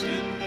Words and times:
of 0.00 0.37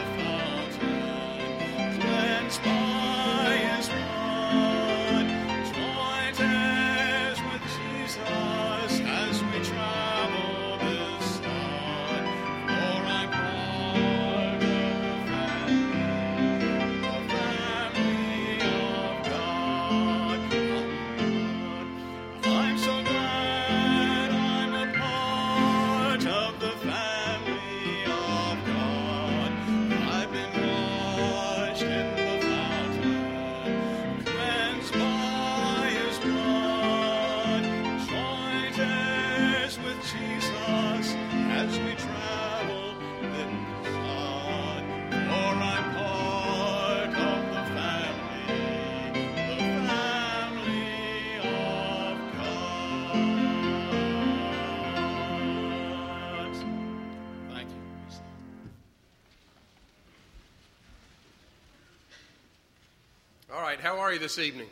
are 64.12 64.16
you 64.16 64.20
this 64.20 64.40
evening? 64.40 64.68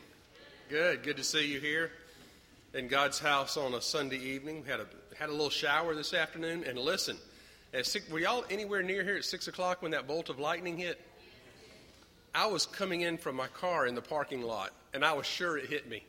Good, 0.67 1.01
good 1.01 1.15
to 1.15 1.23
see 1.23 1.47
you 1.47 1.61
here 1.61 1.91
in 2.73 2.89
God's 2.89 3.19
house 3.19 3.55
on 3.55 3.73
a 3.73 3.81
Sunday 3.81 4.17
evening. 4.17 4.63
We 4.63 4.69
Had 4.69 4.81
a 4.81 4.85
had 5.17 5.29
a 5.29 5.31
little 5.31 5.49
shower 5.49 5.95
this 5.95 6.13
afternoon, 6.13 6.65
and 6.67 6.77
listen, 6.77 7.15
at 7.73 7.85
six, 7.85 8.09
were 8.09 8.19
y'all 8.19 8.43
anywhere 8.49 8.83
near 8.83 9.01
here 9.01 9.15
at 9.15 9.23
six 9.23 9.47
o'clock 9.47 9.81
when 9.81 9.91
that 9.91 10.07
bolt 10.07 10.27
of 10.27 10.39
lightning 10.39 10.75
hit? 10.75 10.99
I 12.35 12.47
was 12.47 12.65
coming 12.65 12.99
in 12.99 13.17
from 13.17 13.37
my 13.37 13.47
car 13.47 13.87
in 13.87 13.95
the 13.95 14.01
parking 14.01 14.41
lot, 14.41 14.73
and 14.93 15.05
I 15.05 15.13
was 15.13 15.25
sure 15.25 15.57
it 15.57 15.69
hit 15.69 15.89
me. 15.89 16.03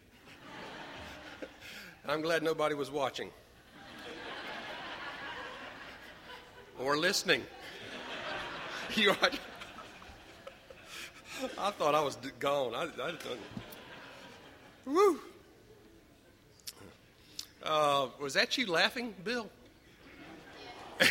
I'm 2.08 2.22
glad 2.22 2.42
nobody 2.42 2.74
was 2.74 2.90
watching 2.90 3.30
or 6.80 6.96
listening. 6.96 7.44
You 8.96 9.10
are. 9.10 9.30
I 11.58 11.70
thought 11.70 11.94
I 11.94 12.00
was 12.02 12.16
gone. 12.38 12.74
I, 12.74 12.82
I 12.82 12.86
done. 12.86 13.18
Woo. 14.84 15.20
Uh, 17.62 18.08
was 18.20 18.34
that 18.34 18.56
you 18.58 18.66
laughing, 18.66 19.14
Bill? 19.22 19.48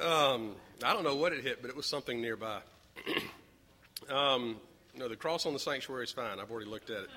um, 0.00 0.54
I 0.84 0.92
don't 0.92 1.04
know 1.04 1.16
what 1.16 1.32
it 1.32 1.42
hit, 1.42 1.60
but 1.62 1.68
it 1.68 1.76
was 1.76 1.86
something 1.86 2.20
nearby. 2.20 2.60
um, 4.10 4.56
no, 4.96 5.08
the 5.08 5.16
cross 5.16 5.46
on 5.46 5.52
the 5.52 5.58
sanctuary 5.58 6.04
is 6.04 6.12
fine. 6.12 6.38
I've 6.38 6.50
already 6.50 6.68
looked 6.68 6.90
at 6.90 7.04
it. 7.04 7.10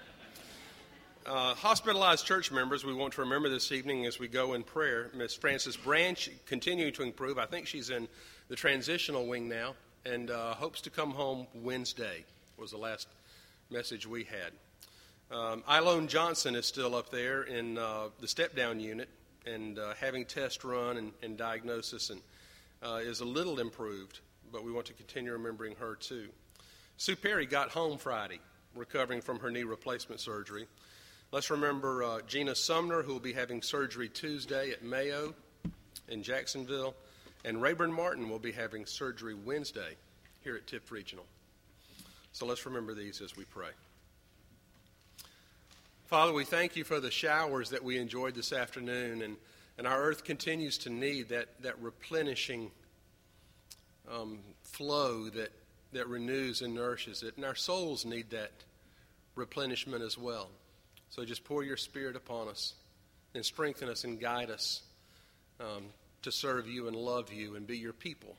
Uh, 1.24 1.54
hospitalized 1.54 2.26
church 2.26 2.52
members, 2.52 2.84
we 2.84 2.96
want 2.96 3.14
to 3.14 3.22
remember 3.22 3.48
this 3.48 3.72
evening 3.72 4.08
as 4.08 4.18
we 4.18 4.28
go 4.28 4.54
in 4.54 4.64
prayer. 4.64 5.12
Miss 5.14 5.36
Frances 5.36 5.78
Branch 5.78 6.30
continuing 6.48 6.92
to 6.94 7.04
improve. 7.04 7.38
I 7.38 7.46
think 7.46 7.68
she's 7.68 7.92
in 7.92 8.08
the 8.48 8.56
transitional 8.56 9.28
wing 9.28 9.48
now 9.48 9.76
and 10.04 10.32
uh, 10.32 10.56
hopes 10.56 10.82
to 10.82 10.90
come 10.90 11.12
home 11.12 11.46
Wednesday, 11.54 12.26
was 12.58 12.72
the 12.72 12.78
last 12.78 13.08
message 13.70 14.08
we 14.08 14.24
had. 14.24 14.52
Um, 15.38 15.64
Ilone 15.70 16.08
Johnson 16.08 16.56
is 16.56 16.66
still 16.66 16.96
up 16.96 17.12
there 17.12 17.44
in 17.44 17.78
uh, 17.78 18.08
the 18.20 18.28
step 18.28 18.56
down 18.56 18.80
unit 18.80 19.08
and 19.46 19.78
uh, 19.78 19.94
having 20.00 20.26
test 20.26 20.64
run 20.64 20.98
and, 20.98 21.12
and 21.22 21.38
diagnosis 21.38 22.10
and 22.10 22.20
uh, 22.82 22.96
is 22.96 23.20
a 23.20 23.26
little 23.26 23.60
improved, 23.60 24.22
but 24.52 24.64
we 24.64 24.72
want 24.72 24.88
to 24.88 24.94
continue 24.94 25.34
remembering 25.34 25.76
her 25.76 25.94
too. 25.94 26.30
Sue 26.98 27.16
Perry 27.16 27.46
got 27.46 27.70
home 27.70 28.00
Friday, 28.00 28.40
recovering 28.76 29.22
from 29.22 29.40
her 29.40 29.52
knee 29.52 29.64
replacement 29.64 30.20
surgery. 30.20 30.66
Let's 31.34 31.50
remember 31.50 32.04
uh, 32.04 32.20
Gina 32.28 32.54
Sumner, 32.56 33.04
who 33.04 33.14
will 33.14 33.22
be 33.22 33.32
having 33.32 33.62
surgery 33.62 34.10
Tuesday 34.10 34.72
at 34.72 34.84
Mayo 34.84 35.34
in 36.10 36.24
Jacksonville, 36.24 36.94
and 37.46 37.62
Rayburn 37.62 37.94
Martin 37.94 38.30
will 38.30 38.38
be 38.38 38.52
having 38.52 38.86
surgery 38.86 39.34
Wednesday 39.34 39.96
here 40.44 40.58
at 40.58 40.68
Tift 40.68 40.92
Regional. 40.92 41.24
So 42.34 42.46
let's 42.46 42.66
remember 42.66 42.94
these 42.94 43.22
as 43.22 43.38
we 43.38 43.46
pray. 43.46 43.70
Father, 46.08 46.34
we 46.34 46.44
thank 46.44 46.76
you 46.76 46.84
for 46.84 47.00
the 47.00 47.10
showers 47.10 47.70
that 47.70 47.82
we 47.82 47.98
enjoyed 47.98 48.36
this 48.36 48.52
afternoon, 48.52 49.22
and, 49.22 49.38
and 49.78 49.88
our 49.88 50.02
earth 50.04 50.26
continues 50.26 50.78
to 50.80 50.90
need 50.90 51.30
that, 51.30 51.48
that 51.62 51.82
replenishing 51.82 52.72
um, 54.12 54.40
flow 54.64 55.30
that, 55.30 55.54
that 55.94 56.10
renews 56.10 56.62
and 56.62 56.76
nourishes 56.76 57.24
it, 57.24 57.38
and 57.38 57.46
our 57.46 57.56
souls 57.56 58.04
need 58.04 58.32
that 58.32 58.52
replenishment 59.36 60.04
as 60.04 60.18
well. 60.18 60.50
So 61.12 61.26
just 61.26 61.44
pour 61.44 61.64
your 61.64 61.78
Spirit 61.78 62.16
upon 62.16 62.48
us 62.48 62.74
and 63.36 63.46
strengthen 63.46 63.90
us 63.90 64.06
and 64.06 64.20
guide 64.20 64.50
us 64.50 64.82
um, 65.60 65.84
to 66.22 66.32
serve 66.32 66.68
you 66.68 66.88
and 66.88 66.96
love 66.96 67.32
you 67.34 67.56
and 67.56 67.68
be 67.68 67.78
your 67.78 67.94
people 67.94 68.36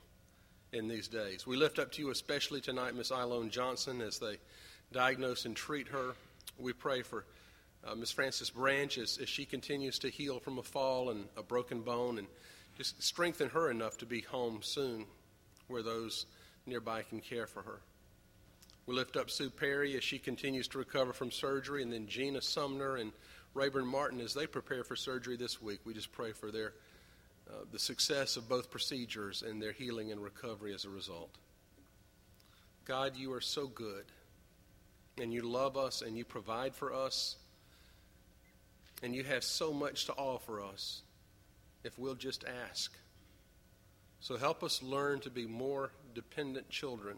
in 0.71 0.87
these 0.87 1.07
days. 1.07 1.45
We 1.45 1.55
lift 1.55 1.77
up 1.77 1.91
to 1.93 2.01
you 2.01 2.09
especially 2.09 2.61
tonight 2.61 2.95
Miss 2.95 3.11
Ilone 3.11 3.51
Johnson 3.51 4.01
as 4.01 4.17
they 4.17 4.37
diagnose 4.91 5.45
and 5.45 5.55
treat 5.55 5.87
her. 5.89 6.15
We 6.57 6.73
pray 6.73 7.03
for 7.03 7.25
uh, 7.85 7.93
Miss 7.93 8.11
Frances 8.11 8.49
Branch 8.49 8.97
as, 8.97 9.19
as 9.21 9.29
she 9.29 9.45
continues 9.45 9.99
to 9.99 10.09
heal 10.09 10.39
from 10.39 10.57
a 10.57 10.63
fall 10.63 11.11
and 11.11 11.25
a 11.37 11.43
broken 11.43 11.81
bone 11.81 12.17
and 12.17 12.27
just 12.75 13.01
strengthen 13.03 13.49
her 13.49 13.69
enough 13.69 13.99
to 13.99 14.07
be 14.07 14.21
home 14.21 14.59
soon 14.63 15.05
where 15.67 15.83
those 15.83 16.25
nearby 16.65 17.03
can 17.03 17.19
care 17.19 17.45
for 17.45 17.61
her. 17.61 17.81
We 18.85 18.95
lift 18.95 19.15
up 19.15 19.29
Sue 19.29 19.49
Perry 19.49 19.95
as 19.95 20.03
she 20.03 20.19
continues 20.19 20.67
to 20.69 20.77
recover 20.77 21.13
from 21.13 21.31
surgery, 21.31 21.81
and 21.83 21.91
then 21.91 22.05
Gina 22.07 22.41
Sumner 22.41 22.97
and 22.97 23.13
Rayburn 23.53 23.87
Martin 23.87 24.19
as 24.19 24.33
they 24.33 24.45
prepare 24.45 24.83
for 24.83 24.95
surgery 24.95 25.37
this 25.37 25.61
week. 25.61 25.79
We 25.85 25.93
just 25.93 26.11
pray 26.11 26.33
for 26.33 26.51
their 26.51 26.73
uh, 27.49 27.65
the 27.71 27.79
success 27.79 28.37
of 28.37 28.47
both 28.47 28.71
procedures 28.71 29.41
and 29.41 29.61
their 29.61 29.73
healing 29.73 30.11
and 30.11 30.21
recovery 30.21 30.73
as 30.73 30.85
a 30.85 30.89
result. 30.89 31.29
God, 32.85 33.15
you 33.17 33.33
are 33.33 33.41
so 33.41 33.67
good, 33.67 34.05
and 35.17 35.33
you 35.33 35.41
love 35.41 35.77
us, 35.77 36.01
and 36.01 36.17
you 36.17 36.25
provide 36.25 36.73
for 36.73 36.93
us, 36.93 37.37
and 39.01 39.13
you 39.13 39.23
have 39.23 39.43
so 39.43 39.73
much 39.73 40.05
to 40.05 40.13
offer 40.13 40.61
us 40.61 41.01
if 41.83 41.97
we'll 41.99 42.15
just 42.15 42.45
ask. 42.69 42.93
So 44.19 44.37
help 44.37 44.63
us 44.63 44.81
learn 44.81 45.19
to 45.21 45.29
be 45.29 45.45
more 45.45 45.91
dependent 46.13 46.69
children 46.69 47.17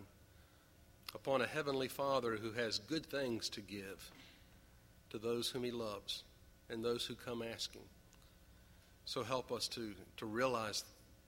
upon 1.13 1.41
a 1.41 1.47
heavenly 1.47 1.87
Father 1.87 2.35
who 2.35 2.51
has 2.51 2.79
good 2.79 3.05
things 3.05 3.49
to 3.49 3.61
give 3.61 4.11
to 5.09 5.17
those 5.17 5.49
whom 5.49 5.63
he 5.63 5.71
loves 5.71 6.23
and 6.69 6.83
those 6.83 7.05
who 7.05 7.15
come 7.15 7.41
asking. 7.41 7.83
So 9.05 9.23
help 9.23 9.51
us 9.51 9.67
to, 9.69 9.93
to 10.17 10.25
realize 10.25 10.83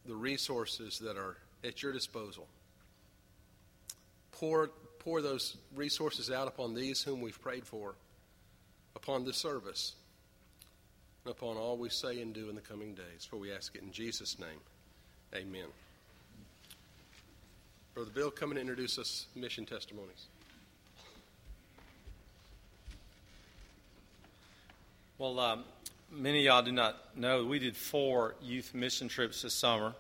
the 0.06 0.16
resources 0.16 1.00
that 1.00 1.16
are 1.16 1.38
at 1.64 1.84
your 1.84 1.94
disposal. 1.94 2.48
Pour, 4.32 4.70
pour 5.00 5.22
those 5.22 5.58
resources 5.76 6.32
out 6.32 6.48
upon 6.48 6.74
these 6.74 7.04
whom 7.04 7.22
we've 7.22 7.40
prayed 7.42 7.66
for, 7.66 7.96
upon 8.96 9.26
this 9.26 9.38
service, 9.38 9.94
and 11.24 11.32
upon 11.32 11.58
all 11.58 11.78
we 11.78 11.90
say 11.90 12.22
and 12.22 12.34
do 12.34 12.50
in 12.50 12.56
the 12.56 12.62
coming 12.62 12.94
days. 12.94 13.26
For 13.30 13.38
we 13.38 13.52
ask 13.52 13.76
it 13.76 13.84
in 13.84 13.92
Jesus' 13.92 14.40
name. 14.40 14.60
Amen. 15.36 15.68
Brother 17.98 18.12
Bill, 18.12 18.30
come 18.30 18.52
and 18.52 18.60
introduce 18.60 19.00
us 19.00 19.26
mission 19.34 19.66
testimonies. 19.66 20.28
Well, 25.18 25.40
um, 25.40 25.64
many 26.12 26.42
of 26.42 26.46
y'all 26.46 26.62
do 26.62 26.72
not 26.72 27.18
know 27.18 27.44
we 27.44 27.58
did 27.58 27.76
four 27.76 28.36
youth 28.40 28.76
mission 28.76 29.08
trips 29.08 29.42
this 29.42 29.56
summer, 29.56 29.96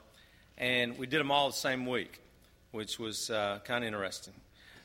and 0.59 0.95
we 0.99 1.07
did 1.07 1.19
them 1.19 1.31
all 1.31 1.47
the 1.47 1.55
same 1.55 1.87
week, 1.87 2.21
which 2.69 2.99
was 2.99 3.31
uh, 3.31 3.61
kind 3.63 3.83
of 3.83 3.87
interesting. 3.87 4.35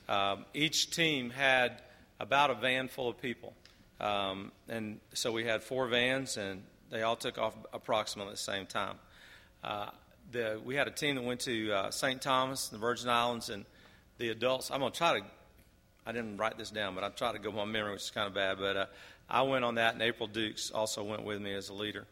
Um, 0.08 0.46
each 0.54 0.90
team 0.90 1.28
had 1.28 1.82
about 2.18 2.48
a 2.48 2.54
van 2.54 2.88
full 2.88 3.10
of 3.10 3.20
people, 3.20 3.52
um, 4.00 4.52
and 4.70 5.00
so 5.12 5.32
we 5.32 5.44
had 5.44 5.62
four 5.62 5.86
vans, 5.86 6.38
and 6.38 6.62
they 6.88 7.02
all 7.02 7.16
took 7.16 7.36
off 7.36 7.52
approximately 7.74 8.32
the 8.32 8.38
same 8.38 8.64
time. 8.64 8.96
Uh, 9.62 9.90
the, 10.30 10.60
we 10.64 10.74
had 10.74 10.88
a 10.88 10.92
team 10.92 11.16
that 11.16 11.24
went 11.24 11.40
to 11.40 11.72
uh, 11.72 11.90
St. 11.90 12.20
Thomas, 12.22 12.70
in 12.70 12.76
the 12.76 12.80
Virgin 12.80 13.08
Islands, 13.08 13.48
and 13.50 13.64
the 14.18 14.30
adults. 14.30 14.70
I'm 14.70 14.80
going 14.80 14.92
to 14.92 14.98
try 14.98 15.18
to 15.18 15.24
I 16.04 16.10
didn't 16.10 16.36
write 16.36 16.58
this 16.58 16.70
down, 16.70 16.94
but 16.94 17.04
I 17.04 17.10
tried 17.10 17.32
to 17.32 17.38
go 17.38 17.52
by 17.52 17.64
memory, 17.64 17.92
which 17.92 18.02
is 18.02 18.10
kind 18.10 18.26
of 18.26 18.34
bad. 18.34 18.58
But 18.58 18.76
uh, 18.76 18.86
I 19.30 19.42
went 19.42 19.64
on 19.64 19.76
that, 19.76 19.94
and 19.94 20.02
April 20.02 20.26
Dukes 20.26 20.70
also 20.70 21.04
went 21.04 21.24
with 21.24 21.40
me 21.40 21.54
as 21.54 21.68
a 21.68 21.74
leader. 21.74 22.06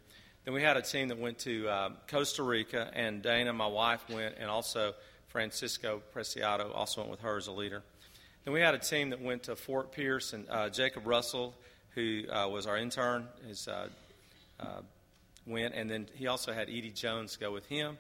Then 0.45 0.55
we 0.55 0.63
had 0.63 0.77
a 0.77 0.83
team 0.83 1.09
that 1.09 1.19
went 1.19 1.41
to 1.41 1.69
uh, 1.69 1.91
Costa 2.07 2.43
Rica, 2.43 2.91
and 2.95 3.21
Dana, 3.21 3.53
my 3.53 3.67
wife, 3.67 4.09
went, 4.09 4.37
and 4.39 4.49
also 4.49 4.95
Francisco 5.29 6.03
Preciado 6.15 6.73
also 6.75 7.01
went 7.01 7.11
with 7.11 7.21
her 7.21 7.37
as 7.37 7.49
a 7.49 7.53
leader. 7.53 7.83
Then 8.45 8.55
we 8.55 8.61
had 8.61 8.75
a 8.75 8.79
team 8.79 9.11
that 9.11 9.21
went 9.21 9.45
to 9.45 9.57
Fort 9.57 9.93
Pierce, 9.93 10.33
and 10.33 10.49
uh, 10.49 10.71
Jacob 10.71 11.07
Russell, 11.07 11.55
who 11.95 12.23
uh, 12.31 12.49
was 12.49 12.67
our 12.67 12.77
intern, 12.77 13.27
is, 13.49 13.67
uh, 13.67 13.89
went, 15.47 15.75
and 15.75 15.91
then 15.91 16.09
he 16.15 16.27
also 16.27 16.53
had 16.53 16.69
Edie 16.69 16.93
Jones 16.95 17.37
go 17.37 17.53
with 17.53 17.67
him. 17.67 17.99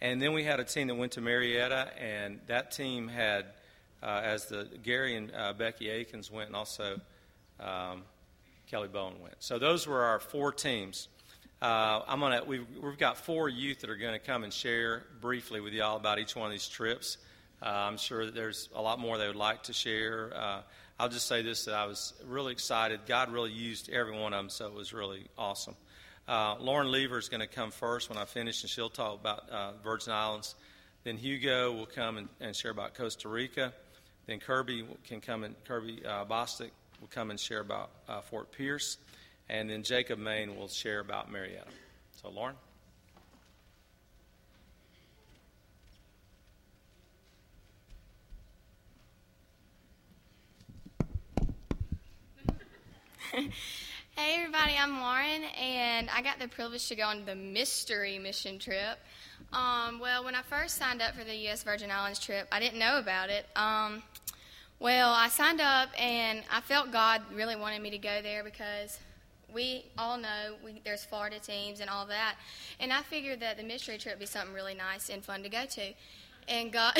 And 0.00 0.20
then 0.20 0.32
we 0.32 0.44
had 0.44 0.60
a 0.60 0.64
team 0.64 0.88
that 0.88 0.94
went 0.94 1.12
to 1.12 1.20
Marietta, 1.20 1.90
and 1.98 2.40
that 2.46 2.72
team 2.72 3.08
had, 3.08 3.46
uh, 4.02 4.22
as 4.24 4.46
the 4.46 4.66
Gary 4.82 5.14
and 5.14 5.30
uh, 5.34 5.52
Becky 5.52 5.90
Akins 5.90 6.30
went, 6.30 6.48
and 6.48 6.56
also 6.56 7.00
um, 7.60 8.02
Kelly 8.70 8.88
Bowen 8.88 9.20
went. 9.20 9.34
So 9.40 9.58
those 9.58 9.86
were 9.86 10.02
our 10.02 10.18
four 10.18 10.52
teams. 10.52 11.08
Uh, 11.60 12.00
I'm 12.08 12.20
gonna. 12.20 12.42
We've, 12.46 12.66
we've 12.82 12.96
got 12.96 13.18
four 13.18 13.48
youth 13.50 13.80
that 13.80 13.90
are 13.90 13.96
going 13.96 14.14
to 14.14 14.18
come 14.18 14.44
and 14.44 14.52
share 14.52 15.04
briefly 15.20 15.60
with 15.60 15.74
y'all 15.74 15.96
about 15.96 16.18
each 16.18 16.34
one 16.34 16.46
of 16.46 16.52
these 16.52 16.68
trips. 16.68 17.18
Uh, 17.62 17.66
I'm 17.68 17.98
sure 17.98 18.24
that 18.24 18.34
there's 18.34 18.70
a 18.74 18.80
lot 18.80 18.98
more 18.98 19.18
they 19.18 19.26
would 19.26 19.36
like 19.36 19.64
to 19.64 19.74
share. 19.74 20.32
Uh, 20.34 20.60
I'll 20.98 21.10
just 21.10 21.26
say 21.26 21.42
this: 21.42 21.66
that 21.66 21.74
I 21.74 21.84
was 21.84 22.14
really 22.26 22.52
excited. 22.52 23.00
God 23.06 23.30
really 23.30 23.52
used 23.52 23.90
every 23.90 24.18
one 24.18 24.32
of 24.32 24.38
them, 24.38 24.48
so 24.48 24.66
it 24.68 24.72
was 24.72 24.94
really 24.94 25.26
awesome. 25.36 25.74
Uh, 26.30 26.54
Lauren 26.60 26.92
Lever 26.92 27.18
is 27.18 27.28
going 27.28 27.40
to 27.40 27.48
come 27.48 27.72
first 27.72 28.08
when 28.08 28.16
I 28.16 28.24
finish, 28.24 28.62
and 28.62 28.70
she'll 28.70 28.88
talk 28.88 29.18
about 29.18 29.50
uh, 29.50 29.72
Virgin 29.82 30.12
Islands. 30.12 30.54
Then 31.02 31.16
Hugo 31.16 31.72
will 31.72 31.86
come 31.86 32.18
and, 32.18 32.28
and, 32.40 32.54
share 32.54 32.70
about 32.70 32.94
Costa 32.94 33.28
Rica. 33.28 33.72
Then 34.26 34.38
Kirby 34.38 34.86
can 35.08 35.20
come 35.20 35.42
and 35.42 35.56
Kirby 35.64 36.06
uh, 36.06 36.24
Bostic 36.26 36.70
will 37.00 37.08
come 37.08 37.30
and 37.30 37.40
share 37.40 37.58
about 37.58 37.90
uh, 38.08 38.20
Fort 38.20 38.52
Pierce 38.52 38.96
and 39.48 39.68
then 39.68 39.82
Jacob 39.82 40.20
Main 40.20 40.56
will 40.56 40.68
share 40.68 41.00
about 41.00 41.32
Marietta. 41.32 41.66
So, 42.22 42.30
Lauren? 42.30 42.54
hey 54.20 54.36
everybody, 54.36 54.74
I'm 54.78 55.00
Lauren, 55.00 55.44
and 55.58 56.10
I 56.10 56.20
got 56.20 56.38
the 56.38 56.46
privilege 56.46 56.86
to 56.88 56.94
go 56.94 57.04
on 57.04 57.24
the 57.24 57.34
mystery 57.34 58.18
mission 58.18 58.58
trip. 58.58 58.98
Um, 59.50 59.98
well, 59.98 60.24
when 60.26 60.34
I 60.34 60.42
first 60.42 60.76
signed 60.76 61.00
up 61.00 61.14
for 61.14 61.24
the 61.24 61.34
U.S. 61.34 61.62
Virgin 61.62 61.90
Islands 61.90 62.18
trip, 62.18 62.46
I 62.52 62.60
didn't 62.60 62.78
know 62.78 62.98
about 62.98 63.30
it. 63.30 63.46
Um, 63.56 64.02
well, 64.78 65.08
I 65.08 65.28
signed 65.28 65.62
up, 65.62 65.88
and 65.98 66.42
I 66.52 66.60
felt 66.60 66.92
God 66.92 67.22
really 67.32 67.56
wanted 67.56 67.80
me 67.80 67.88
to 67.92 67.98
go 67.98 68.20
there 68.20 68.44
because 68.44 68.98
we 69.54 69.86
all 69.96 70.18
know 70.18 70.54
we, 70.62 70.82
there's 70.84 71.02
Florida 71.02 71.38
teams 71.38 71.80
and 71.80 71.88
all 71.88 72.04
that. 72.04 72.34
And 72.78 72.92
I 72.92 73.00
figured 73.00 73.40
that 73.40 73.56
the 73.56 73.64
mystery 73.64 73.96
trip 73.96 74.16
would 74.16 74.20
be 74.20 74.26
something 74.26 74.54
really 74.54 74.74
nice 74.74 75.08
and 75.08 75.24
fun 75.24 75.42
to 75.44 75.48
go 75.48 75.64
to. 75.64 75.94
And 76.50 76.70
God, 76.70 76.98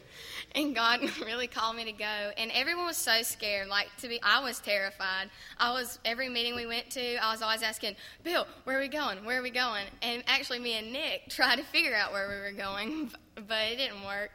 and 0.54 0.74
God 0.74 1.00
really 1.24 1.46
called 1.46 1.76
me 1.76 1.84
to 1.84 1.92
go. 1.92 2.32
And 2.36 2.50
everyone 2.52 2.84
was 2.84 2.98
so 2.98 3.22
scared. 3.22 3.68
Like 3.68 3.88
to 3.98 4.08
be, 4.08 4.20
I 4.22 4.42
was 4.42 4.58
terrified. 4.58 5.30
I 5.56 5.72
was 5.72 5.98
every 6.04 6.28
meeting 6.28 6.54
we 6.54 6.66
went 6.66 6.90
to, 6.90 7.16
I 7.16 7.32
was 7.32 7.40
always 7.40 7.62
asking, 7.62 7.96
Bill, 8.22 8.46
where 8.64 8.76
are 8.76 8.80
we 8.80 8.88
going? 8.88 9.24
Where 9.24 9.38
are 9.38 9.42
we 9.42 9.50
going? 9.50 9.86
And 10.02 10.22
actually, 10.26 10.58
me 10.58 10.74
and 10.74 10.92
Nick 10.92 11.28
tried 11.30 11.56
to 11.56 11.64
figure 11.64 11.94
out 11.94 12.12
where 12.12 12.28
we 12.28 12.34
were 12.34 12.52
going, 12.52 13.10
but 13.34 13.72
it 13.72 13.76
didn't 13.76 14.04
work. 14.04 14.32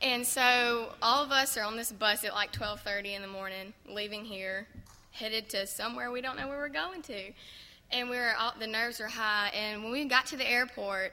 And 0.00 0.24
so 0.26 0.92
all 1.02 1.24
of 1.24 1.32
us 1.32 1.56
are 1.56 1.64
on 1.64 1.76
this 1.76 1.90
bus 1.90 2.24
at 2.24 2.34
like 2.34 2.52
12:30 2.52 3.16
in 3.16 3.22
the 3.22 3.28
morning, 3.28 3.72
leaving 3.88 4.24
here 4.24 4.68
headed 5.14 5.48
to 5.48 5.64
somewhere 5.66 6.10
we 6.10 6.20
don't 6.20 6.36
know 6.36 6.48
where 6.48 6.58
we're 6.58 6.68
going 6.68 7.00
to. 7.00 7.32
And 7.92 8.10
we 8.10 8.16
were 8.16 8.32
all, 8.38 8.52
the 8.58 8.66
nerves 8.66 8.98
were 8.98 9.06
high. 9.06 9.50
And 9.54 9.82
when 9.82 9.92
we 9.92 10.04
got 10.06 10.26
to 10.26 10.36
the 10.36 10.48
airport, 10.48 11.12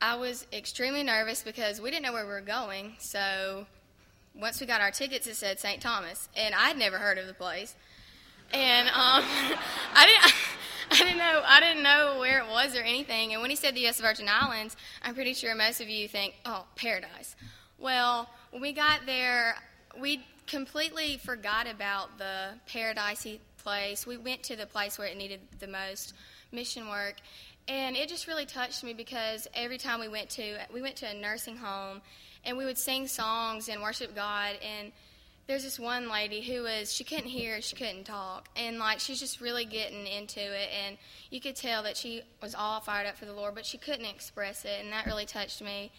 I 0.00 0.16
was 0.16 0.46
extremely 0.52 1.02
nervous 1.02 1.42
because 1.42 1.80
we 1.80 1.90
didn't 1.90 2.04
know 2.04 2.12
where 2.12 2.24
we 2.24 2.32
were 2.32 2.40
going. 2.40 2.94
So 2.98 3.66
once 4.34 4.60
we 4.60 4.66
got 4.66 4.80
our 4.80 4.90
tickets, 4.90 5.26
it 5.26 5.36
said 5.36 5.58
St. 5.58 5.80
Thomas, 5.80 6.28
and 6.36 6.54
I'd 6.54 6.78
never 6.78 6.98
heard 6.98 7.18
of 7.18 7.26
the 7.26 7.34
place. 7.34 7.74
And 8.52 8.88
um, 8.88 8.94
I 9.94 10.06
didn't. 10.06 10.34
I 10.88 10.98
didn't 10.98 11.18
know. 11.18 11.42
I 11.44 11.58
didn't 11.58 11.82
know 11.82 12.16
where 12.20 12.38
it 12.38 12.48
was 12.48 12.76
or 12.76 12.80
anything. 12.80 13.32
And 13.32 13.42
when 13.42 13.50
he 13.50 13.56
said 13.56 13.74
the 13.74 13.80
U.S. 13.80 14.00
Virgin 14.00 14.28
Islands, 14.28 14.76
I'm 15.02 15.16
pretty 15.16 15.34
sure 15.34 15.52
most 15.56 15.80
of 15.80 15.88
you 15.88 16.06
think, 16.06 16.34
"Oh, 16.44 16.64
paradise." 16.76 17.34
Well, 17.76 18.30
when 18.52 18.62
we 18.62 18.72
got 18.72 19.00
there, 19.04 19.56
we 20.00 20.24
completely 20.46 21.16
forgot 21.16 21.68
about 21.68 22.18
the 22.18 22.50
paradisey 22.70 23.40
place. 23.58 24.06
We 24.06 24.16
went 24.16 24.44
to 24.44 24.54
the 24.54 24.66
place 24.66 24.96
where 24.96 25.08
it 25.08 25.16
needed 25.16 25.40
the 25.58 25.66
most 25.66 26.14
mission 26.52 26.88
work, 26.88 27.16
and 27.68 27.96
it 27.96 28.08
just 28.08 28.26
really 28.26 28.46
touched 28.46 28.84
me 28.84 28.94
because 28.94 29.48
every 29.54 29.78
time 29.78 30.00
we 30.00 30.08
went 30.08 30.30
to 30.30 30.58
we 30.72 30.82
went 30.82 30.96
to 30.96 31.10
a 31.10 31.14
nursing 31.14 31.56
home, 31.56 32.00
and 32.46 32.56
we 32.56 32.64
would 32.64 32.78
sing 32.78 33.08
songs 33.08 33.68
and 33.68 33.82
worship 33.82 34.14
God. 34.14 34.54
And 34.62 34.92
there's 35.48 35.64
this 35.64 35.78
one 35.78 36.08
lady 36.08 36.40
who 36.40 36.62
was 36.62 36.92
she 36.92 37.04
couldn't 37.04 37.26
hear 37.26 37.60
she 37.60 37.76
couldn't 37.76 38.04
talk. 38.04 38.48
And 38.56 38.78
like 38.78 39.00
she's 39.00 39.20
just 39.20 39.40
really 39.40 39.64
getting 39.64 40.06
into 40.06 40.40
it. 40.40 40.68
And 40.86 40.96
you 41.30 41.40
could 41.40 41.56
tell 41.56 41.82
that 41.82 41.96
she 41.96 42.22
was 42.40 42.54
all 42.54 42.80
fired 42.80 43.06
up 43.06 43.16
for 43.16 43.26
the 43.26 43.32
lord 43.32 43.54
but 43.54 43.66
she 43.66 43.78
couldn't 43.78 44.06
express 44.06 44.64
it. 44.64 44.78
And 44.80 44.92
that 44.92 45.06
really 45.06 45.26
touched 45.26 45.60
me. 45.60 45.90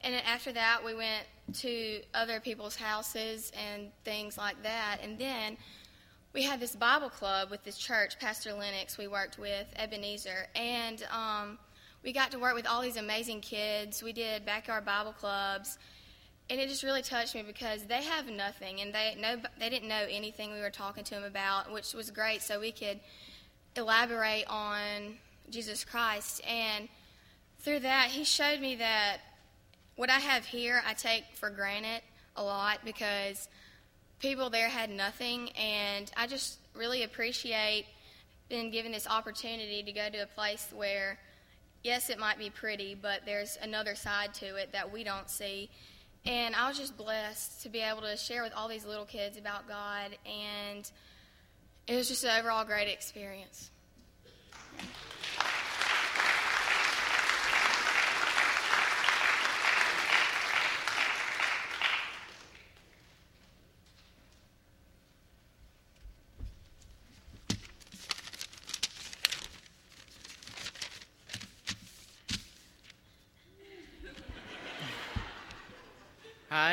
And 0.00 0.14
after 0.14 0.52
that, 0.52 0.84
we 0.84 0.94
went 0.94 1.26
to 1.54 2.00
other 2.14 2.38
people's 2.38 2.76
houses 2.76 3.50
and 3.68 3.90
things 4.04 4.38
like 4.38 4.62
that. 4.62 4.98
And 5.02 5.18
then 5.18 5.56
we 6.38 6.44
had 6.44 6.60
this 6.60 6.76
Bible 6.76 7.10
club 7.10 7.50
with 7.50 7.64
this 7.64 7.76
church, 7.76 8.16
Pastor 8.20 8.52
Lennox, 8.52 8.96
we 8.96 9.08
worked 9.08 9.40
with, 9.40 9.66
Ebenezer. 9.74 10.46
And 10.54 11.04
um, 11.10 11.58
we 12.04 12.12
got 12.12 12.30
to 12.30 12.38
work 12.38 12.54
with 12.54 12.64
all 12.64 12.80
these 12.80 12.96
amazing 12.96 13.40
kids. 13.40 14.04
We 14.04 14.12
did 14.12 14.46
backyard 14.46 14.84
Bible 14.84 15.10
clubs. 15.10 15.78
And 16.48 16.60
it 16.60 16.68
just 16.68 16.84
really 16.84 17.02
touched 17.02 17.34
me 17.34 17.42
because 17.42 17.86
they 17.86 18.04
have 18.04 18.30
nothing, 18.30 18.80
and 18.80 18.94
they 18.94 19.16
know 19.20 19.38
they 19.58 19.68
didn't 19.68 19.88
know 19.88 20.06
anything 20.08 20.52
we 20.52 20.60
were 20.60 20.70
talking 20.70 21.02
to 21.02 21.10
them 21.10 21.24
about, 21.24 21.72
which 21.72 21.92
was 21.92 22.08
great. 22.12 22.40
So 22.40 22.60
we 22.60 22.70
could 22.70 23.00
elaborate 23.74 24.44
on 24.46 25.16
Jesus 25.50 25.84
Christ, 25.84 26.40
and 26.46 26.88
through 27.58 27.80
that, 27.80 28.10
he 28.10 28.22
showed 28.22 28.60
me 28.60 28.76
that 28.76 29.16
what 29.96 30.08
I 30.08 30.20
have 30.20 30.44
here, 30.44 30.84
I 30.86 30.94
take 30.94 31.24
for 31.34 31.50
granted 31.50 32.02
a 32.36 32.44
lot 32.44 32.78
because 32.84 33.48
people 34.18 34.50
there 34.50 34.68
had 34.68 34.90
nothing, 34.90 35.50
and 35.50 36.10
I 36.16 36.26
just 36.26 36.58
really 36.74 37.02
appreciate 37.02 37.86
being 38.48 38.70
given 38.70 38.92
this 38.92 39.06
opportunity 39.06 39.82
to 39.82 39.92
go 39.92 40.08
to 40.08 40.18
a 40.18 40.26
place 40.26 40.68
where, 40.74 41.18
yes, 41.82 42.10
it 42.10 42.18
might 42.18 42.38
be 42.38 42.50
pretty, 42.50 42.94
but 42.94 43.20
there's 43.26 43.58
another 43.62 43.94
side 43.94 44.34
to 44.34 44.56
it 44.56 44.72
that 44.72 44.92
we 44.92 45.04
don't 45.04 45.28
see. 45.28 45.70
And 46.24 46.54
I 46.54 46.68
was 46.68 46.78
just 46.78 46.96
blessed 46.96 47.62
to 47.62 47.68
be 47.68 47.80
able 47.80 48.02
to 48.02 48.16
share 48.16 48.42
with 48.42 48.52
all 48.54 48.68
these 48.68 48.84
little 48.84 49.04
kids 49.04 49.36
about 49.38 49.68
God, 49.68 50.16
and 50.26 50.90
it 51.86 51.94
was 51.94 52.08
just 52.08 52.24
an 52.24 52.38
overall 52.38 52.64
great 52.64 52.88
experience. 52.88 53.70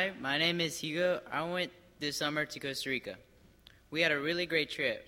Hi, 0.06 0.12
my 0.20 0.38
name 0.38 0.60
is 0.60 0.78
Hugo. 0.78 1.20
I 1.32 1.42
went 1.50 1.72
this 1.98 2.16
summer 2.16 2.44
to 2.44 2.60
Costa 2.60 2.90
Rica. 2.90 3.16
We 3.90 4.02
had 4.02 4.12
a 4.12 4.20
really 4.20 4.46
great 4.46 4.70
trip. 4.70 5.04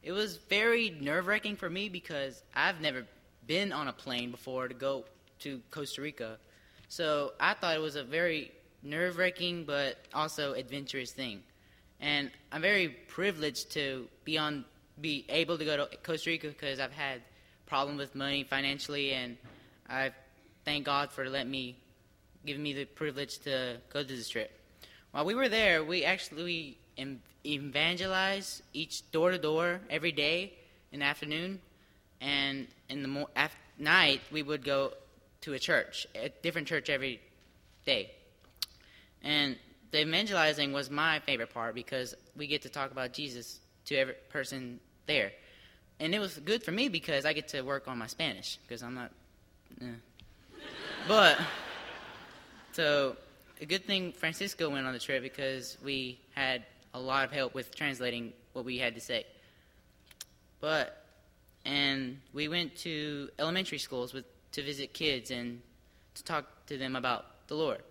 It 0.00 0.12
was 0.12 0.36
very 0.36 0.96
nerve 1.00 1.26
wracking 1.26 1.56
for 1.56 1.68
me 1.68 1.88
because 1.88 2.40
I've 2.54 2.80
never 2.80 3.04
been 3.48 3.72
on 3.72 3.88
a 3.88 3.92
plane 3.92 4.30
before 4.30 4.68
to 4.68 4.74
go 4.74 5.06
to 5.40 5.60
Costa 5.72 6.02
Rica. 6.02 6.38
So 6.88 7.32
I 7.40 7.54
thought 7.54 7.74
it 7.74 7.80
was 7.80 7.96
a 7.96 8.04
very 8.04 8.52
nerve 8.84 9.16
wracking 9.16 9.64
but 9.64 9.96
also 10.14 10.52
adventurous 10.52 11.10
thing. 11.10 11.42
And 11.98 12.30
I'm 12.52 12.62
very 12.62 12.90
privileged 13.08 13.72
to 13.72 14.06
be 14.22 14.38
on 14.38 14.64
be 15.00 15.24
able 15.30 15.58
to 15.58 15.64
go 15.64 15.76
to 15.78 15.96
Costa 16.04 16.30
Rica 16.30 16.46
because 16.46 16.78
I've 16.78 16.92
had 16.92 17.22
problems 17.66 17.98
with 17.98 18.14
money 18.14 18.44
financially 18.44 19.14
and 19.14 19.36
I 19.90 20.12
thank 20.64 20.84
God 20.84 21.10
for 21.10 21.28
letting 21.28 21.50
me 21.50 21.76
giving 22.48 22.62
me 22.62 22.72
the 22.72 22.86
privilege 22.86 23.38
to 23.40 23.76
go 23.92 24.02
to 24.02 24.08
this 24.08 24.28
trip. 24.28 24.50
While 25.12 25.24
we 25.26 25.34
were 25.34 25.48
there, 25.48 25.84
we 25.84 26.04
actually 26.04 26.78
evangelized 27.44 28.62
each 28.72 29.10
door 29.12 29.30
to 29.30 29.38
door 29.38 29.80
every 29.90 30.12
day 30.12 30.54
in 30.90 31.00
the 31.00 31.04
afternoon, 31.04 31.60
and 32.20 32.66
in 32.88 33.02
the 33.02 33.08
mo- 33.08 33.28
af- 33.36 33.56
night 33.78 34.20
we 34.32 34.42
would 34.42 34.64
go 34.64 34.92
to 35.42 35.52
a 35.52 35.58
church, 35.58 36.06
a 36.14 36.30
different 36.42 36.66
church 36.66 36.88
every 36.90 37.20
day. 37.84 38.10
And 39.22 39.56
the 39.90 40.00
evangelizing 40.00 40.72
was 40.72 40.90
my 40.90 41.20
favorite 41.20 41.52
part 41.52 41.74
because 41.74 42.14
we 42.36 42.46
get 42.46 42.62
to 42.62 42.68
talk 42.68 42.90
about 42.90 43.12
Jesus 43.12 43.60
to 43.86 43.96
every 43.96 44.14
person 44.30 44.80
there, 45.06 45.32
and 46.00 46.14
it 46.14 46.18
was 46.18 46.38
good 46.38 46.62
for 46.62 46.72
me 46.72 46.88
because 46.88 47.24
I 47.24 47.34
get 47.34 47.48
to 47.48 47.62
work 47.62 47.88
on 47.88 47.98
my 47.98 48.06
Spanish 48.06 48.58
because 48.66 48.82
I'm 48.82 48.94
not. 48.94 49.10
eh. 49.82 49.84
But 51.06 51.38
so 52.78 53.16
a 53.60 53.66
good 53.66 53.86
thing 53.86 54.12
Francisco 54.12 54.70
went 54.70 54.86
on 54.86 54.92
the 54.92 55.00
trip 55.00 55.20
because 55.20 55.76
we 55.84 56.20
had 56.36 56.62
a 56.94 57.00
lot 57.00 57.24
of 57.24 57.32
help 57.32 57.52
with 57.52 57.74
translating 57.74 58.32
what 58.52 58.64
we 58.64 58.78
had 58.78 58.94
to 58.94 59.00
say. 59.00 59.26
But 60.60 61.04
and 61.64 62.20
we 62.32 62.46
went 62.46 62.76
to 62.86 63.30
elementary 63.36 63.78
schools 63.78 64.14
with 64.14 64.26
to 64.52 64.62
visit 64.62 64.92
kids 64.92 65.32
and 65.32 65.60
to 66.14 66.22
talk 66.22 66.44
to 66.66 66.78
them 66.78 66.94
about 66.94 67.48
the 67.48 67.56
Lord. 67.56 67.82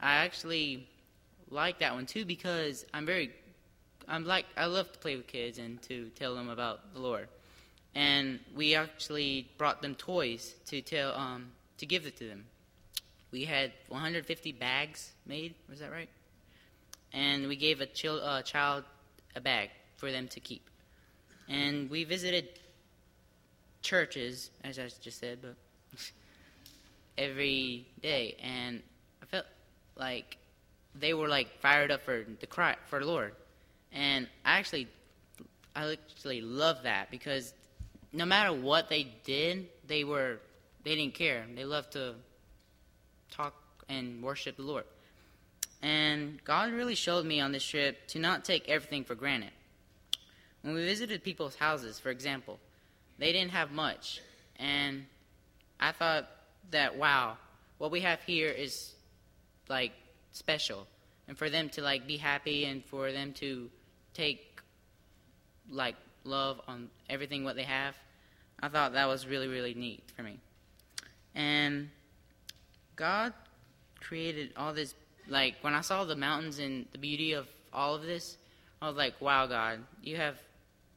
I 0.00 0.24
actually 0.24 0.88
like 1.50 1.80
that 1.80 1.92
one 1.92 2.06
too 2.06 2.24
because 2.24 2.86
I'm 2.94 3.04
very 3.04 3.32
I'm 4.08 4.24
like 4.24 4.46
I 4.56 4.64
love 4.64 4.90
to 4.92 4.98
play 4.98 5.14
with 5.14 5.26
kids 5.26 5.58
and 5.58 5.82
to 5.82 6.08
tell 6.18 6.34
them 6.34 6.48
about 6.48 6.94
the 6.94 7.00
Lord. 7.00 7.28
And 7.94 8.40
we 8.56 8.76
actually 8.76 9.50
brought 9.58 9.82
them 9.82 9.94
toys 9.94 10.54
to 10.68 10.80
tell 10.80 11.14
um, 11.14 11.52
to 11.76 11.84
give 11.84 12.06
it 12.06 12.16
to 12.16 12.26
them. 12.26 12.46
We 13.32 13.44
had 13.46 13.72
150 13.88 14.52
bags 14.52 15.12
made. 15.26 15.54
Was 15.68 15.80
that 15.80 15.90
right? 15.90 16.10
And 17.12 17.48
we 17.48 17.56
gave 17.56 17.80
a 17.80 18.08
uh, 18.08 18.42
child 18.42 18.84
a 19.34 19.40
bag 19.40 19.70
for 19.96 20.12
them 20.12 20.28
to 20.28 20.40
keep. 20.40 20.68
And 21.48 21.90
we 21.90 22.04
visited 22.04 22.48
churches, 23.82 24.50
as 24.62 24.78
I 24.78 24.88
just 25.00 25.18
said, 25.18 25.38
but 25.42 25.56
every 27.18 27.86
day, 28.00 28.36
and 28.42 28.82
I 29.22 29.26
felt 29.26 29.46
like 29.96 30.36
they 30.94 31.14
were 31.14 31.28
like 31.28 31.48
fired 31.60 31.90
up 31.90 32.02
for 32.02 32.24
the 32.40 32.46
cry 32.46 32.76
for 32.86 33.00
the 33.00 33.06
Lord, 33.06 33.34
and 33.92 34.28
I 34.44 34.58
actually, 34.58 34.88
I 35.74 35.92
actually 35.92 36.40
love 36.40 36.84
that 36.84 37.10
because 37.10 37.52
no 38.12 38.24
matter 38.24 38.52
what 38.52 38.88
they 38.88 39.08
did, 39.24 39.68
they 39.86 40.04
were 40.04 40.38
they 40.84 40.94
didn't 40.94 41.14
care. 41.14 41.44
They 41.54 41.64
loved 41.64 41.92
to 41.92 42.14
talk 43.32 43.54
and 43.88 44.22
worship 44.22 44.56
the 44.56 44.62
Lord. 44.62 44.84
And 45.82 46.42
God 46.44 46.72
really 46.72 46.94
showed 46.94 47.26
me 47.26 47.40
on 47.40 47.50
this 47.52 47.64
trip 47.64 48.06
to 48.08 48.18
not 48.18 48.44
take 48.44 48.68
everything 48.68 49.04
for 49.04 49.14
granted. 49.14 49.50
When 50.62 50.74
we 50.74 50.84
visited 50.84 51.24
people's 51.24 51.56
houses, 51.56 51.98
for 51.98 52.10
example, 52.10 52.60
they 53.18 53.32
didn't 53.32 53.50
have 53.50 53.72
much. 53.72 54.20
And 54.56 55.06
I 55.80 55.90
thought 55.90 56.28
that, 56.70 56.96
wow, 56.96 57.36
what 57.78 57.90
we 57.90 58.00
have 58.00 58.22
here 58.22 58.48
is 58.48 58.92
like 59.68 59.92
special. 60.30 60.86
And 61.26 61.36
for 61.36 61.50
them 61.50 61.68
to 61.70 61.82
like 61.82 62.06
be 62.06 62.16
happy 62.16 62.64
and 62.64 62.84
for 62.84 63.10
them 63.10 63.32
to 63.34 63.70
take 64.14 64.60
like 65.68 65.96
love 66.24 66.60
on 66.68 66.90
everything 67.10 67.42
what 67.42 67.56
they 67.56 67.64
have, 67.64 67.96
I 68.60 68.68
thought 68.68 68.92
that 68.92 69.08
was 69.08 69.26
really, 69.26 69.48
really 69.48 69.74
neat 69.74 70.04
for 70.14 70.22
me. 70.22 70.38
And 71.34 71.90
God 73.02 73.32
created 73.98 74.52
all 74.56 74.72
this 74.72 74.94
like 75.26 75.56
when 75.62 75.74
I 75.74 75.80
saw 75.80 76.04
the 76.04 76.14
mountains 76.14 76.60
and 76.60 76.86
the 76.92 76.98
beauty 76.98 77.32
of 77.32 77.48
all 77.72 77.96
of 77.96 78.02
this, 78.02 78.36
I 78.80 78.86
was 78.86 78.96
like, 78.96 79.20
"Wow, 79.20 79.48
God, 79.48 79.84
you 80.04 80.18
have 80.18 80.38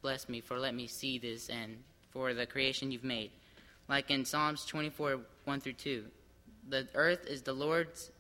blessed 0.04 0.30
me 0.30 0.40
for 0.40 0.60
letting 0.60 0.78
me 0.78 0.86
see 0.86 1.18
this 1.18 1.50
and 1.50 1.84
for 2.12 2.36
the 2.36 2.46
creation 2.46 2.92
you've 2.92 3.04
made." 3.04 3.32
Like 3.88 4.12
in 4.12 4.24
Psalms 4.24 4.68
24, 4.68 5.20
1 5.46 5.60
through 5.62 5.74
2, 5.74 6.06
the 6.70 6.88
earth 6.94 7.26
is 7.26 7.42
the 7.42 7.54
Lord's 7.54 8.12